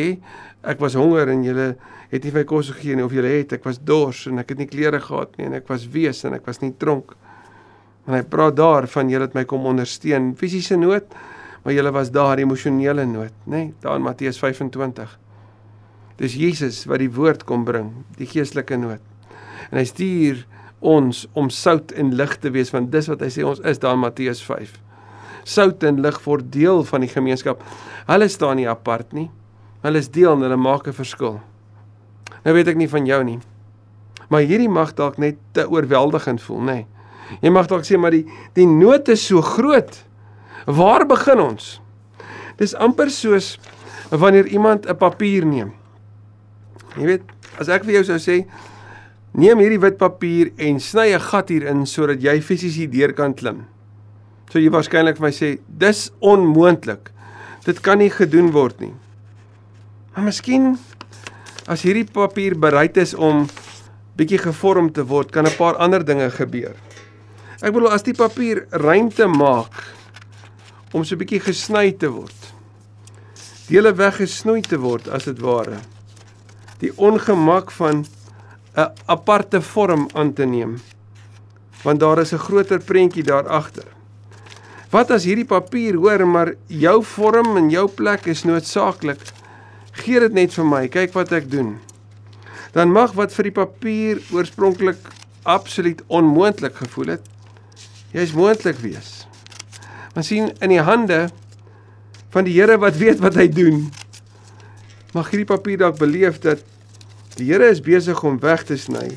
ek 0.69 0.81
was 0.85 0.95
honger 0.97 1.33
en 1.33 1.45
julle 1.45 1.73
het 2.13 2.25
nie 2.25 2.33
my 2.35 2.45
kos 2.49 2.71
gegee 2.75 2.97
nie 2.97 3.05
of 3.05 3.15
julle 3.17 3.31
het 3.33 3.57
ek 3.57 3.65
was 3.65 3.81
dors 3.81 4.27
en 4.29 4.43
ek 4.43 4.53
het 4.53 4.61
nie 4.61 4.69
klere 4.69 5.01
gehad 5.01 5.33
nie 5.39 5.49
en 5.49 5.57
ek 5.57 5.71
was 5.73 5.87
wees 5.95 6.23
en 6.29 6.37
ek 6.37 6.45
was 6.49 6.61
nie 6.61 6.75
tronk. 6.79 7.17
En 8.07 8.17
hy 8.19 8.23
praat 8.29 8.57
daar 8.59 8.89
van 8.91 9.11
julle 9.11 9.29
het 9.31 9.37
my 9.37 9.47
kom 9.49 9.65
ondersteun 9.71 10.35
fisiese 10.39 10.77
nood 10.77 11.09
maar 11.63 11.75
julle 11.75 11.93
was 11.95 12.11
daar 12.11 12.39
emosionele 12.39 13.05
nood, 13.07 13.35
nê? 13.45 13.51
Nee, 13.51 13.75
daar 13.81 13.97
in 13.97 14.03
Matteus 14.03 14.39
25. 14.39 15.19
Dis 16.17 16.35
Jesus 16.35 16.85
wat 16.91 16.99
die 17.03 17.11
woord 17.11 17.45
kom 17.45 17.65
bring, 17.65 17.93
die 18.19 18.27
geestelike 18.27 18.77
nood. 18.77 19.03
En 19.71 19.79
hy 19.79 19.85
stuur 19.89 20.43
ons 20.83 21.27
om 21.39 21.51
sout 21.51 21.93
en 21.99 22.11
lig 22.19 22.35
te 22.43 22.51
wees 22.51 22.73
want 22.75 22.91
dis 22.93 23.09
wat 23.11 23.23
hy 23.23 23.31
sê 23.31 23.47
ons 23.47 23.63
is 23.69 23.79
daar 23.83 23.95
in 23.97 24.03
Matteus 24.03 24.43
5. 24.45 24.75
Sout 25.49 25.83
en 25.87 26.03
lig 26.03 26.19
word 26.27 26.51
deel 26.55 26.83
van 26.87 27.07
die 27.07 27.11
gemeenskap. 27.11 27.63
Hulle 28.11 28.29
staan 28.31 28.59
nie 28.59 28.69
apart 28.71 29.15
nie. 29.15 29.29
Hulle 29.83 30.03
is 30.03 30.11
deel 30.15 30.35
en 30.35 30.45
hulle 30.47 30.59
maak 30.59 30.87
'n 30.87 30.93
verskil. 30.93 31.41
Nou 32.45 32.55
weet 32.55 32.69
ek 32.69 32.77
nie 32.77 32.89
van 32.89 33.07
jou 33.07 33.23
nie. 33.25 33.39
Maar 34.29 34.41
hierdie 34.41 34.69
mag 34.69 34.95
dalk 34.95 35.19
net 35.19 35.37
te 35.53 35.69
oorweldigend 35.69 36.43
voel, 36.43 36.61
nê? 36.61 36.75
Nee. 36.75 36.87
Jy 37.41 37.51
mag 37.51 37.67
dalk 37.67 37.85
sê 37.85 37.99
maar 37.99 38.11
die 38.11 38.27
die 38.55 38.67
nood 38.67 39.09
is 39.09 39.27
so 39.27 39.41
groot. 39.41 40.05
Waar 40.67 41.07
begin 41.07 41.41
ons? 41.41 41.81
Dis 42.61 42.75
amper 42.75 43.11
soos 43.11 43.59
wanneer 44.11 44.47
iemand 44.47 44.87
'n 44.87 44.97
papier 44.97 45.47
neem. 45.47 45.73
Jy 46.97 47.05
weet, 47.05 47.23
as 47.59 47.69
ek 47.69 47.85
vir 47.85 47.95
jou 47.95 48.05
sou 48.05 48.19
sê, 48.19 48.47
neem 49.33 49.59
hierdie 49.59 49.81
wit 49.81 49.97
papier 49.99 50.53
en 50.59 50.81
sny 50.81 51.15
'n 51.15 51.21
gat 51.21 51.49
hierin 51.49 51.87
sodat 51.87 52.21
jy 52.23 52.41
fisies 52.41 52.77
hierdeur 52.77 53.13
kan 53.13 53.35
klim. 53.35 53.67
So 54.51 54.59
jy 54.59 54.69
waarskynlik 54.69 55.17
vir 55.17 55.27
my 55.27 55.33
sê, 55.33 55.59
dis 55.67 56.11
onmoontlik. 56.21 57.11
Dit 57.65 57.81
kan 57.81 57.99
nie 57.99 58.11
gedoen 58.11 58.51
word 58.53 58.81
nie. 58.81 58.95
Maar 60.15 60.25
miskien 60.25 60.79
as 61.67 61.83
hierdie 61.83 62.05
papier 62.05 62.55
bereid 62.59 62.97
is 62.97 63.15
om 63.15 63.47
bietjie 64.17 64.39
gevorm 64.39 64.93
te 64.93 65.05
word, 65.07 65.31
kan 65.33 65.47
'n 65.47 65.57
paar 65.57 65.77
ander 65.77 66.05
dinge 66.05 66.31
gebeur. 66.31 66.75
Ek 67.63 67.73
bedoel 67.73 67.93
as 67.93 68.03
die 68.03 68.15
papier 68.15 68.67
ruimte 68.71 69.27
maak 69.27 69.73
om 70.93 71.05
so 71.05 71.15
'n 71.15 71.19
bietjie 71.19 71.41
gesny 71.41 71.93
te 71.93 72.09
word. 72.09 72.53
Dele 73.69 73.93
weggesnoei 73.95 74.61
te 74.61 74.79
word 74.79 75.09
as 75.09 75.25
dit 75.25 75.39
ware. 75.41 75.79
Die 76.81 76.93
ongemak 76.97 77.71
van 77.71 78.05
'n 78.77 78.93
aparte 79.07 79.63
vorm 79.63 80.09
aan 80.15 80.33
te 80.33 80.45
neem. 80.45 80.81
Want 81.83 82.01
daar 82.01 82.19
is 82.19 82.33
'n 82.33 82.39
groter 82.39 82.81
prentjie 82.81 83.23
daar 83.23 83.49
agter. 83.49 83.87
Wat 84.91 85.11
as 85.11 85.25
hierdie 85.25 85.49
papier 85.49 85.95
hoor 85.95 86.27
maar 86.29 86.55
jou 86.67 87.05
vorm 87.05 87.57
en 87.57 87.71
jou 87.71 87.89
plek 87.89 88.27
is 88.27 88.45
noodsaaklik. 88.45 89.21
Gee 89.93 90.21
dit 90.21 90.33
net 90.33 90.53
vir 90.55 90.65
my, 90.65 90.89
kyk 90.89 91.13
wat 91.13 91.33
ek 91.33 91.51
doen. 91.51 91.79
Dan 92.73 92.93
mag 92.93 93.13
wat 93.13 93.33
vir 93.33 93.43
die 93.43 93.57
papier 93.57 94.21
oorspronklik 94.33 94.99
absoluut 95.43 96.03
onmoontlik 96.07 96.77
gevoel 96.77 97.07
het, 97.07 97.27
jy's 98.13 98.33
moontlik 98.33 98.77
wees. 98.77 99.22
Maar 100.13 100.25
sien 100.25 100.53
in 100.61 100.69
die 100.69 100.81
hande 100.81 101.29
van 102.33 102.45
die 102.45 102.55
Here 102.57 102.79
wat 102.79 102.97
weet 102.97 103.21
wat 103.21 103.37
hy 103.37 103.49
doen. 103.49 103.87
Mag 105.13 105.31
hierdie 105.33 105.49
papier 105.49 105.81
dalk 105.81 105.99
beleef 106.01 106.41
dat 106.45 106.65
die 107.37 107.49
Here 107.51 107.69
is 107.73 107.81
besig 107.85 108.23
om 108.25 108.41
weg 108.41 108.65
te 108.69 108.77
sny. 108.77 109.11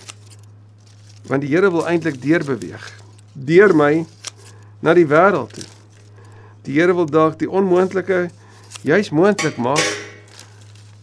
Want 1.27 1.43
die 1.43 1.51
Here 1.51 1.71
wil 1.71 1.87
eintlik 1.87 2.21
deurbeweeg 2.23 2.91
deur 3.35 3.73
my 3.75 4.05
na 4.79 4.93
die 4.95 5.07
wêreld 5.07 5.51
toe. 5.57 5.67
Die 6.63 6.77
Here 6.79 6.95
wil 6.95 7.07
dalk 7.11 7.39
die 7.39 7.49
onmoontlike 7.51 8.29
juis 8.85 9.11
moontlik 9.11 9.57
maak 9.57 9.83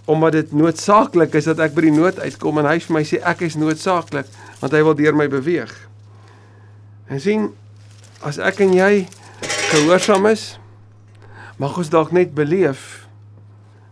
omdat 0.05 0.33
dit 0.33 0.53
noodsaaklik 0.53 1.35
is 1.39 1.47
dat 1.47 1.61
ek 1.63 1.77
by 1.77 1.85
die 1.87 1.95
nood 1.95 2.19
uitkom 2.19 2.59
en 2.59 2.67
hy 2.67 2.79
vir 2.83 2.95
my 2.97 3.03
sê 3.07 3.21
ek 3.29 3.45
is 3.47 3.55
noodsaaklik 3.61 4.29
want 4.61 4.75
hy 4.75 4.81
wil 4.83 4.97
deur 4.99 5.17
my 5.19 5.29
beweeg. 5.31 5.71
En 7.07 7.21
sien 7.23 7.51
as 8.27 8.41
ek 8.43 8.65
en 8.65 8.75
jy 8.75 8.93
gehoorsaam 9.73 10.27
is, 10.29 10.59
mag 11.57 11.77
ons 11.81 11.89
dalk 11.93 12.11
net 12.13 12.35
beleef 12.37 13.07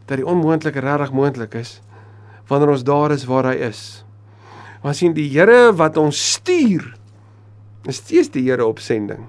dat 0.08 0.18
die 0.20 0.26
onmoontlike 0.28 0.82
regtig 0.84 1.12
moontlik 1.16 1.56
is 1.60 1.78
wanneer 2.50 2.72
ons 2.74 2.82
daar 2.84 3.14
is 3.14 3.24
waar 3.30 3.46
hy 3.52 3.68
is. 3.70 3.80
Want 4.82 4.98
sien 4.98 5.12
die 5.14 5.28
Here 5.30 5.70
wat 5.78 5.94
ons 6.00 6.18
stuur, 6.34 6.82
is 7.86 8.00
steeds 8.02 8.32
die 8.34 8.42
Here 8.48 8.66
op 8.66 8.82
sending. 8.82 9.28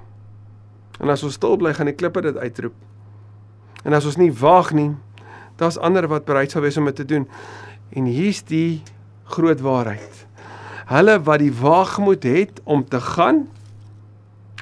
En 0.97 1.11
as 1.13 1.21
ons 1.23 1.37
stil 1.37 1.53
bly, 1.61 1.75
gaan 1.77 1.91
die 1.91 1.95
klippe 1.95 2.23
dit 2.25 2.39
uitroep. 2.41 2.73
En 3.85 3.93
as 3.93 4.07
ons 4.09 4.17
nie 4.17 4.31
waag 4.33 4.71
nie, 4.73 4.89
daar's 5.61 5.77
ander 5.77 6.09
wat 6.09 6.25
bereid 6.25 6.51
sal 6.51 6.65
wees 6.65 6.79
om 6.81 6.89
dit 6.89 6.97
te 6.97 7.05
doen. 7.05 7.27
En 7.93 8.09
hier's 8.09 8.41
die 8.49 8.81
groot 9.35 9.61
waarheid. 9.61 10.25
Hulle 10.89 11.19
wat 11.21 11.45
die 11.45 11.53
waagmoed 11.61 12.25
het 12.25 12.57
om 12.65 12.81
te 12.81 12.99
gaan, 13.13 13.45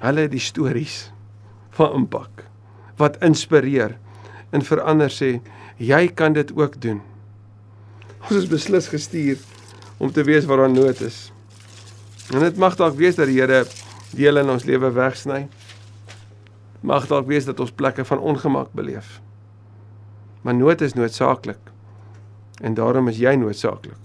hulle 0.04 0.28
het 0.28 0.36
die 0.36 0.44
stories 0.44 1.08
van 1.78 1.94
impak 2.02 2.46
wat 3.00 3.20
inspireer 3.24 3.96
en 4.52 4.66
verander 4.66 5.12
sê 5.14 5.38
jy 5.80 6.08
kan 6.12 6.34
dit 6.36 6.52
ook 6.58 6.76
doen. 6.82 7.00
Ons 8.28 8.42
is 8.44 8.50
beslis 8.52 8.90
gestuur 8.92 9.40
om 9.98 10.12
te 10.12 10.24
wees 10.28 10.48
waar 10.50 10.66
daar 10.66 10.74
nood 10.74 11.00
is. 11.02 11.30
En 12.34 12.44
dit 12.44 12.60
mag 12.60 12.76
dalk 12.76 12.98
wees 13.00 13.16
dat 13.16 13.30
die 13.32 13.40
Here 13.40 13.64
deel 14.12 14.42
in 14.42 14.52
ons 14.52 14.66
lewe 14.68 14.92
wegsny. 14.94 15.48
Mag 16.82 17.08
dalk 17.08 17.28
wees 17.28 17.48
dat 17.48 17.60
ons 17.60 17.72
plekke 17.72 18.06
van 18.06 18.20
ongemak 18.20 18.74
beleef. 18.76 19.20
Maar 20.42 20.56
nood 20.56 20.82
is 20.82 20.94
noodsaaklik. 20.94 21.60
En 22.62 22.76
daarom 22.76 23.08
is 23.08 23.20
jy 23.20 23.36
noodsaaklik 23.40 23.98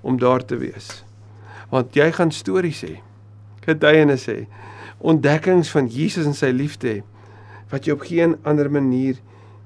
om 0.00 0.18
daar 0.18 0.44
te 0.44 0.56
wees. 0.56 1.02
Want 1.72 1.96
jy 1.96 2.10
gaan 2.12 2.32
stories 2.32 2.84
sê. 2.84 2.98
Getuienis 3.64 4.28
sê 4.28 4.44
ontdekkings 4.98 5.70
van 5.70 5.86
Jesus 5.86 6.26
en 6.26 6.34
sy 6.34 6.50
liefde 6.54 7.00
wat 7.70 7.86
jy 7.86 7.94
op 7.94 8.06
geen 8.08 8.36
ander 8.48 8.70
manier 8.72 9.18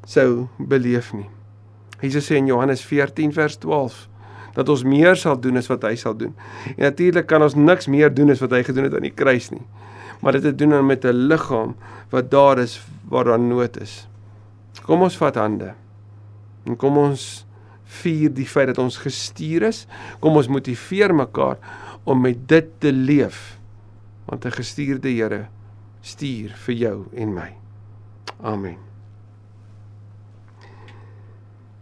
sou 0.09 0.49
beleef 0.59 1.13
nie. 1.15 1.29
Jesus 2.03 2.27
sê 2.27 2.41
in 2.41 2.51
Johannes 2.51 2.83
14 2.85 3.33
vers 3.33 3.57
12 3.63 4.09
dat 4.57 4.69
ons 4.69 4.83
meer 4.85 5.17
sal 5.17 5.39
doen 5.41 5.57
as 5.57 5.71
wat 5.71 5.87
hy 5.87 5.95
sal 5.97 6.17
doen. 6.19 6.35
En 6.77 6.85
natuurlik 6.91 7.29
kan 7.31 7.45
ons 7.45 7.57
niks 7.57 7.89
meer 7.89 8.13
doen 8.13 8.35
as 8.35 8.43
wat 8.43 8.53
hy 8.53 8.63
gedoen 8.67 8.91
het 8.91 8.97
aan 8.99 9.07
die 9.07 9.15
kruis 9.15 9.49
nie. 9.55 9.63
Maar 10.21 10.37
dit 10.39 10.51
het 10.51 10.59
doen 10.59 10.75
met 10.87 11.05
'n 11.05 11.29
liggaam 11.31 11.75
wat 12.11 12.31
daar 12.31 12.59
is 12.59 12.81
waar 13.09 13.25
daar 13.25 13.41
nood 13.41 13.81
is. 13.81 14.09
Kom 14.85 15.03
ons 15.03 15.17
vat 15.17 15.35
hande. 15.35 15.75
En 16.65 16.77
kom 16.77 16.99
ons 16.99 17.47
vier 17.85 18.31
die 18.33 18.47
feit 18.47 18.67
dat 18.67 18.79
ons 18.79 18.97
gestuur 18.97 19.63
is. 19.63 19.87
Kom 20.21 20.37
ons 20.37 20.49
motiveer 20.49 21.15
mekaar 21.15 21.57
om 22.05 22.21
met 22.21 22.49
dit 22.49 22.67
te 22.79 22.93
leef 22.93 23.62
want 24.27 24.45
'n 24.45 24.51
gestuurde 24.51 25.09
Here 25.09 25.49
stuur 26.01 26.51
vir 26.67 26.75
jou 26.75 27.07
en 27.15 27.35
my. 27.35 27.51
Amen. 28.43 28.77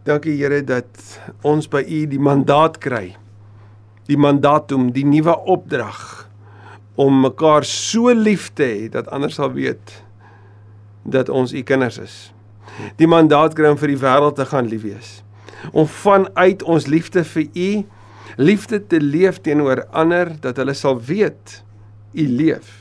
Dankie 0.03 0.37
Here 0.37 0.63
dat 0.63 1.19
ons 1.41 1.67
by 1.69 1.81
U 1.85 2.07
die 2.09 2.19
mandaat 2.19 2.79
kry. 2.81 3.15
Die 4.09 4.17
mandaat 4.17 4.71
om 4.71 4.91
die 4.91 5.05
nuwe 5.05 5.35
opdrag 5.45 6.29
om 6.95 7.21
mekaar 7.21 7.65
so 7.65 8.11
lief 8.13 8.49
te 8.53 8.63
hê 8.63 8.89
dat 8.89 9.07
ander 9.13 9.31
sal 9.31 9.53
weet 9.53 10.03
dat 11.03 11.29
ons 11.29 11.53
U 11.53 11.61
kinders 11.61 11.97
is. 12.01 12.15
Die 12.97 13.07
mandaat 13.07 13.53
kry 13.57 13.69
om 13.69 13.77
vir 13.77 13.93
die 13.93 14.01
wêreld 14.01 14.35
te 14.35 14.45
gaan 14.45 14.69
lief 14.69 14.83
wees. 14.85 15.21
Om 15.71 15.87
vanuit 15.87 16.63
ons 16.63 16.87
liefde 16.89 17.23
vir 17.23 17.47
U 17.53 17.71
liefde 18.41 18.79
te 18.87 18.99
leef 19.01 19.41
teenoor 19.41 19.85
ander 19.91 20.33
dat 20.41 20.57
hulle 20.57 20.73
sal 20.77 20.97
weet 20.97 21.61
u 22.13 22.27
leef. 22.27 22.77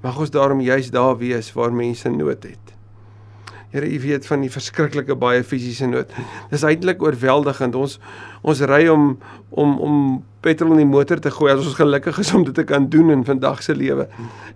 Mag 0.00 0.18
ons 0.18 0.30
daarom 0.30 0.60
juis 0.60 0.90
daar 0.90 1.16
wees 1.18 1.52
waar 1.52 1.72
mense 1.72 2.08
nood 2.08 2.42
het. 2.42 2.70
Here, 3.70 3.86
u 3.86 4.00
weet 4.00 4.26
van 4.26 4.42
die 4.42 4.50
verskriklike 4.50 5.14
baie 5.14 5.44
fisiese 5.46 5.86
nood. 5.86 6.10
Dis 6.50 6.64
eintlik 6.66 7.02
oorweldigend. 7.04 7.76
Ons 7.78 8.00
ons 8.42 8.62
ry 8.66 8.86
om 8.90 9.12
om 9.50 9.76
om 9.78 9.94
petrol 10.42 10.72
in 10.74 10.82
die 10.82 10.88
motor 10.90 11.20
te 11.22 11.30
gooi 11.30 11.52
as 11.52 11.62
ons 11.62 11.76
gelukkig 11.78 12.18
is 12.18 12.32
om 12.34 12.44
dit 12.48 12.54
te 12.56 12.64
kan 12.66 12.88
doen 12.90 13.12
in 13.14 13.22
vandag 13.24 13.62
se 13.62 13.76
lewe. 13.76 14.08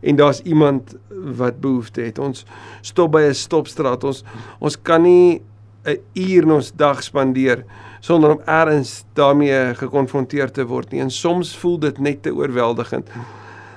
En 0.03 0.19
daar's 0.19 0.41
iemand 0.43 0.97
wat 1.39 1.61
behoefte 1.61 2.03
het. 2.09 2.19
Ons 2.19 2.43
stop 2.83 3.13
by 3.13 3.23
'n 3.29 3.35
stopstraat. 3.35 4.05
Ons 4.05 4.25
ons 4.59 4.77
kan 4.83 5.03
nie 5.03 5.43
'n 5.85 5.99
uur 6.15 6.43
in 6.43 6.51
ons 6.51 6.73
dag 6.73 7.03
spandeer 7.03 7.65
sonder 8.01 8.31
om 8.31 8.41
eers 8.47 9.05
daarmee 9.13 9.75
gekonfronteer 9.75 10.51
te 10.51 10.67
word 10.67 10.91
nie. 10.91 11.01
En 11.01 11.11
soms 11.11 11.57
voel 11.57 11.79
dit 11.79 11.99
net 11.99 12.23
te 12.23 12.35
oorweldigend. 12.35 13.09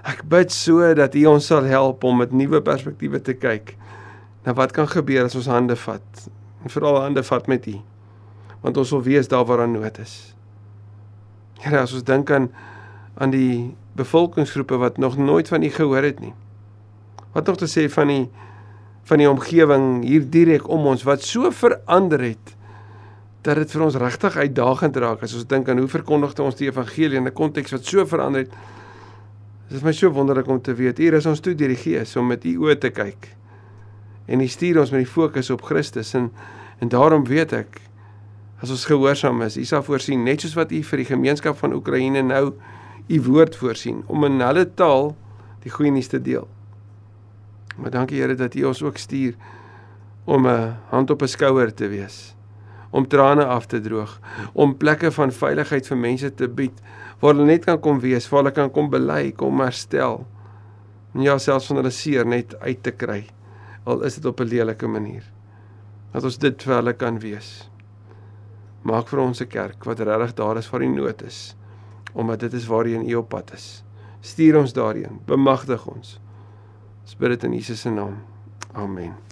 Ek 0.07 0.23
bid 0.23 0.53
so 0.55 0.85
dat 0.95 1.15
U 1.19 1.25
ons 1.33 1.49
sal 1.51 1.67
help 1.67 2.05
om 2.07 2.21
met 2.21 2.31
nuwe 2.31 2.61
perspektiewe 2.63 3.19
te 3.19 3.35
kyk 3.35 3.73
na 4.45 4.53
wat 4.55 4.71
kan 4.71 4.87
gebeur 4.87 5.27
as 5.27 5.35
ons 5.35 5.49
hande 5.51 5.75
vat. 5.75 6.27
En 6.63 6.71
veral 6.71 7.01
hande 7.03 7.23
vat 7.27 7.47
met 7.51 7.67
U. 7.67 7.75
Want 8.63 8.79
ons 8.79 8.93
wil 8.95 9.03
weet 9.03 9.29
daar 9.29 9.43
waar 9.45 9.65
daar 9.65 9.71
nood 9.71 9.99
is. 9.99 10.15
Here, 11.59 11.81
as 11.81 11.95
ons 11.97 12.07
dink 12.07 12.31
aan 12.31 12.47
aan 13.17 13.33
die 13.33 13.73
bevolkingsgroepe 13.97 14.77
wat 14.77 14.99
nog 15.01 15.17
nooit 15.17 15.47
van 15.49 15.63
U 15.63 15.69
gehoor 15.73 16.05
het 16.05 16.19
nie. 16.21 16.33
Wat 17.33 17.49
nog 17.49 17.57
te 17.57 17.67
sê 17.67 17.89
van 17.91 18.13
die 18.13 18.25
van 19.07 19.21
die 19.21 19.29
omgewing 19.29 20.03
hier 20.03 20.25
direk 20.27 20.67
om 20.67 20.87
ons 20.91 21.05
wat 21.07 21.23
so 21.23 21.47
verander 21.55 22.19
het 22.19 22.55
dat 23.47 23.55
dit 23.55 23.71
vir 23.71 23.83
ons 23.85 23.95
regtig 23.95 24.35
uitdagend 24.35 24.97
raak 24.99 25.21
as 25.23 25.35
ons 25.37 25.47
dink 25.47 25.69
aan 25.71 25.79
hoe 25.79 25.87
verkondigte 25.87 26.43
ons 26.43 26.57
die 26.59 26.67
evangelie 26.67 27.15
in 27.15 27.27
'n 27.27 27.33
konteks 27.33 27.71
wat 27.71 27.85
so 27.85 28.05
verander 28.05 28.43
het. 28.43 28.51
Dit 29.67 29.77
is 29.77 29.84
my 29.84 29.91
so 29.91 30.10
wonderlik 30.15 30.47
om 30.47 30.62
te 30.63 30.73
weet 30.73 30.97
hier 30.97 31.13
is 31.13 31.25
ons 31.27 31.41
toe 31.43 31.56
deur 31.56 31.73
die 31.73 31.80
Gees 31.80 32.15
om 32.15 32.27
met 32.32 32.45
u 32.47 32.53
oë 32.63 32.77
te 32.80 32.89
kyk. 32.89 33.27
En 34.27 34.39
hy 34.39 34.47
stuur 34.47 34.80
ons 34.80 34.91
met 34.91 35.03
die 35.03 35.12
fokus 35.12 35.51
op 35.51 35.65
Christus 35.67 36.13
en 36.15 36.32
en 36.80 36.91
daarom 36.93 37.23
weet 37.25 37.56
ek 37.58 37.80
as 38.62 38.69
ons 38.69 38.84
gehoorsaam 38.86 39.41
is, 39.41 39.56
u 39.58 39.63
sal 39.65 39.82
voorsien 39.84 40.23
net 40.23 40.41
soos 40.41 40.53
wat 40.53 40.71
u 40.71 40.84
vir 40.86 41.01
die 41.01 41.08
gemeenskap 41.10 41.58
van 41.58 41.73
Oekraïne 41.73 42.21
nou 42.21 42.53
u 43.08 43.21
woord 43.25 43.56
voorsien 43.58 44.03
om 44.08 44.25
in 44.27 44.41
hulle 44.41 44.65
taal 44.77 45.15
die 45.63 45.73
goeie 45.73 45.91
nuus 45.91 46.08
te 46.12 46.21
deel. 46.21 46.47
Maar 47.77 47.91
dankie 47.91 48.21
Here 48.21 48.36
dat 48.36 48.56
U 48.56 48.63
ons 48.71 48.84
ook 48.84 48.97
stuur 48.97 49.36
om 50.25 50.47
'n 50.47 50.75
hand 50.89 51.10
op 51.10 51.21
'n 51.21 51.27
skouer 51.27 51.73
te 51.73 51.88
wees, 51.88 52.36
om 52.89 53.08
trane 53.08 53.45
af 53.45 53.65
te 53.65 53.80
droog, 53.80 54.19
om 54.53 54.77
plekke 54.77 55.12
van 55.12 55.32
veiligheid 55.32 55.88
vir 55.88 55.97
mense 55.97 56.34
te 56.34 56.47
bied 56.47 56.82
waar 57.19 57.34
hulle 57.34 57.45
net 57.45 57.65
kan 57.65 57.80
kom 57.80 57.99
wees, 57.99 58.30
waar 58.30 58.43
hulle 58.43 58.53
kan 58.56 58.71
kom 58.71 58.89
bely, 58.89 59.32
kom 59.32 59.60
herstel. 59.60 60.25
En 61.13 61.21
ja, 61.21 61.38
selfs 61.38 61.67
van 61.67 61.82
hulle 61.82 61.91
seer 61.91 62.25
net 62.25 62.56
uit 62.60 62.84
te 62.84 62.91
kry. 62.91 63.25
Al 63.86 64.03
is 64.03 64.15
dit 64.15 64.25
op 64.25 64.39
'n 64.39 64.47
lelike 64.47 64.88
manier. 64.88 65.23
Dat 66.13 66.23
ons 66.23 66.38
dit 66.38 66.63
vir 66.63 66.75
hulle 66.75 66.93
kan 66.93 67.19
wees. 67.19 67.69
Maak 68.84 69.08
vir 69.08 69.19
ons 69.19 69.41
'n 69.41 69.47
kerk 69.47 69.86
wat 69.86 69.99
regtig 69.99 70.34
daar 70.34 70.58
is 70.58 70.69
waar 70.69 70.80
die 70.80 70.89
nood 70.89 71.21
is 71.21 71.56
omdat 72.17 72.39
dit 72.39 72.53
is 72.53 72.67
waarheen 72.67 73.10
U 73.10 73.15
op 73.15 73.30
pad 73.30 73.53
is. 73.53 73.84
Stuur 74.19 74.58
ons 74.58 74.73
daarheen. 74.73 75.21
Bemagtig 75.25 75.88
ons. 75.88 76.19
Ons 77.01 77.15
bid 77.15 77.30
dit 77.30 77.43
in 77.43 77.53
Jesus 77.53 77.82
se 77.82 77.89
naam. 77.89 78.17
Amen. 78.73 79.26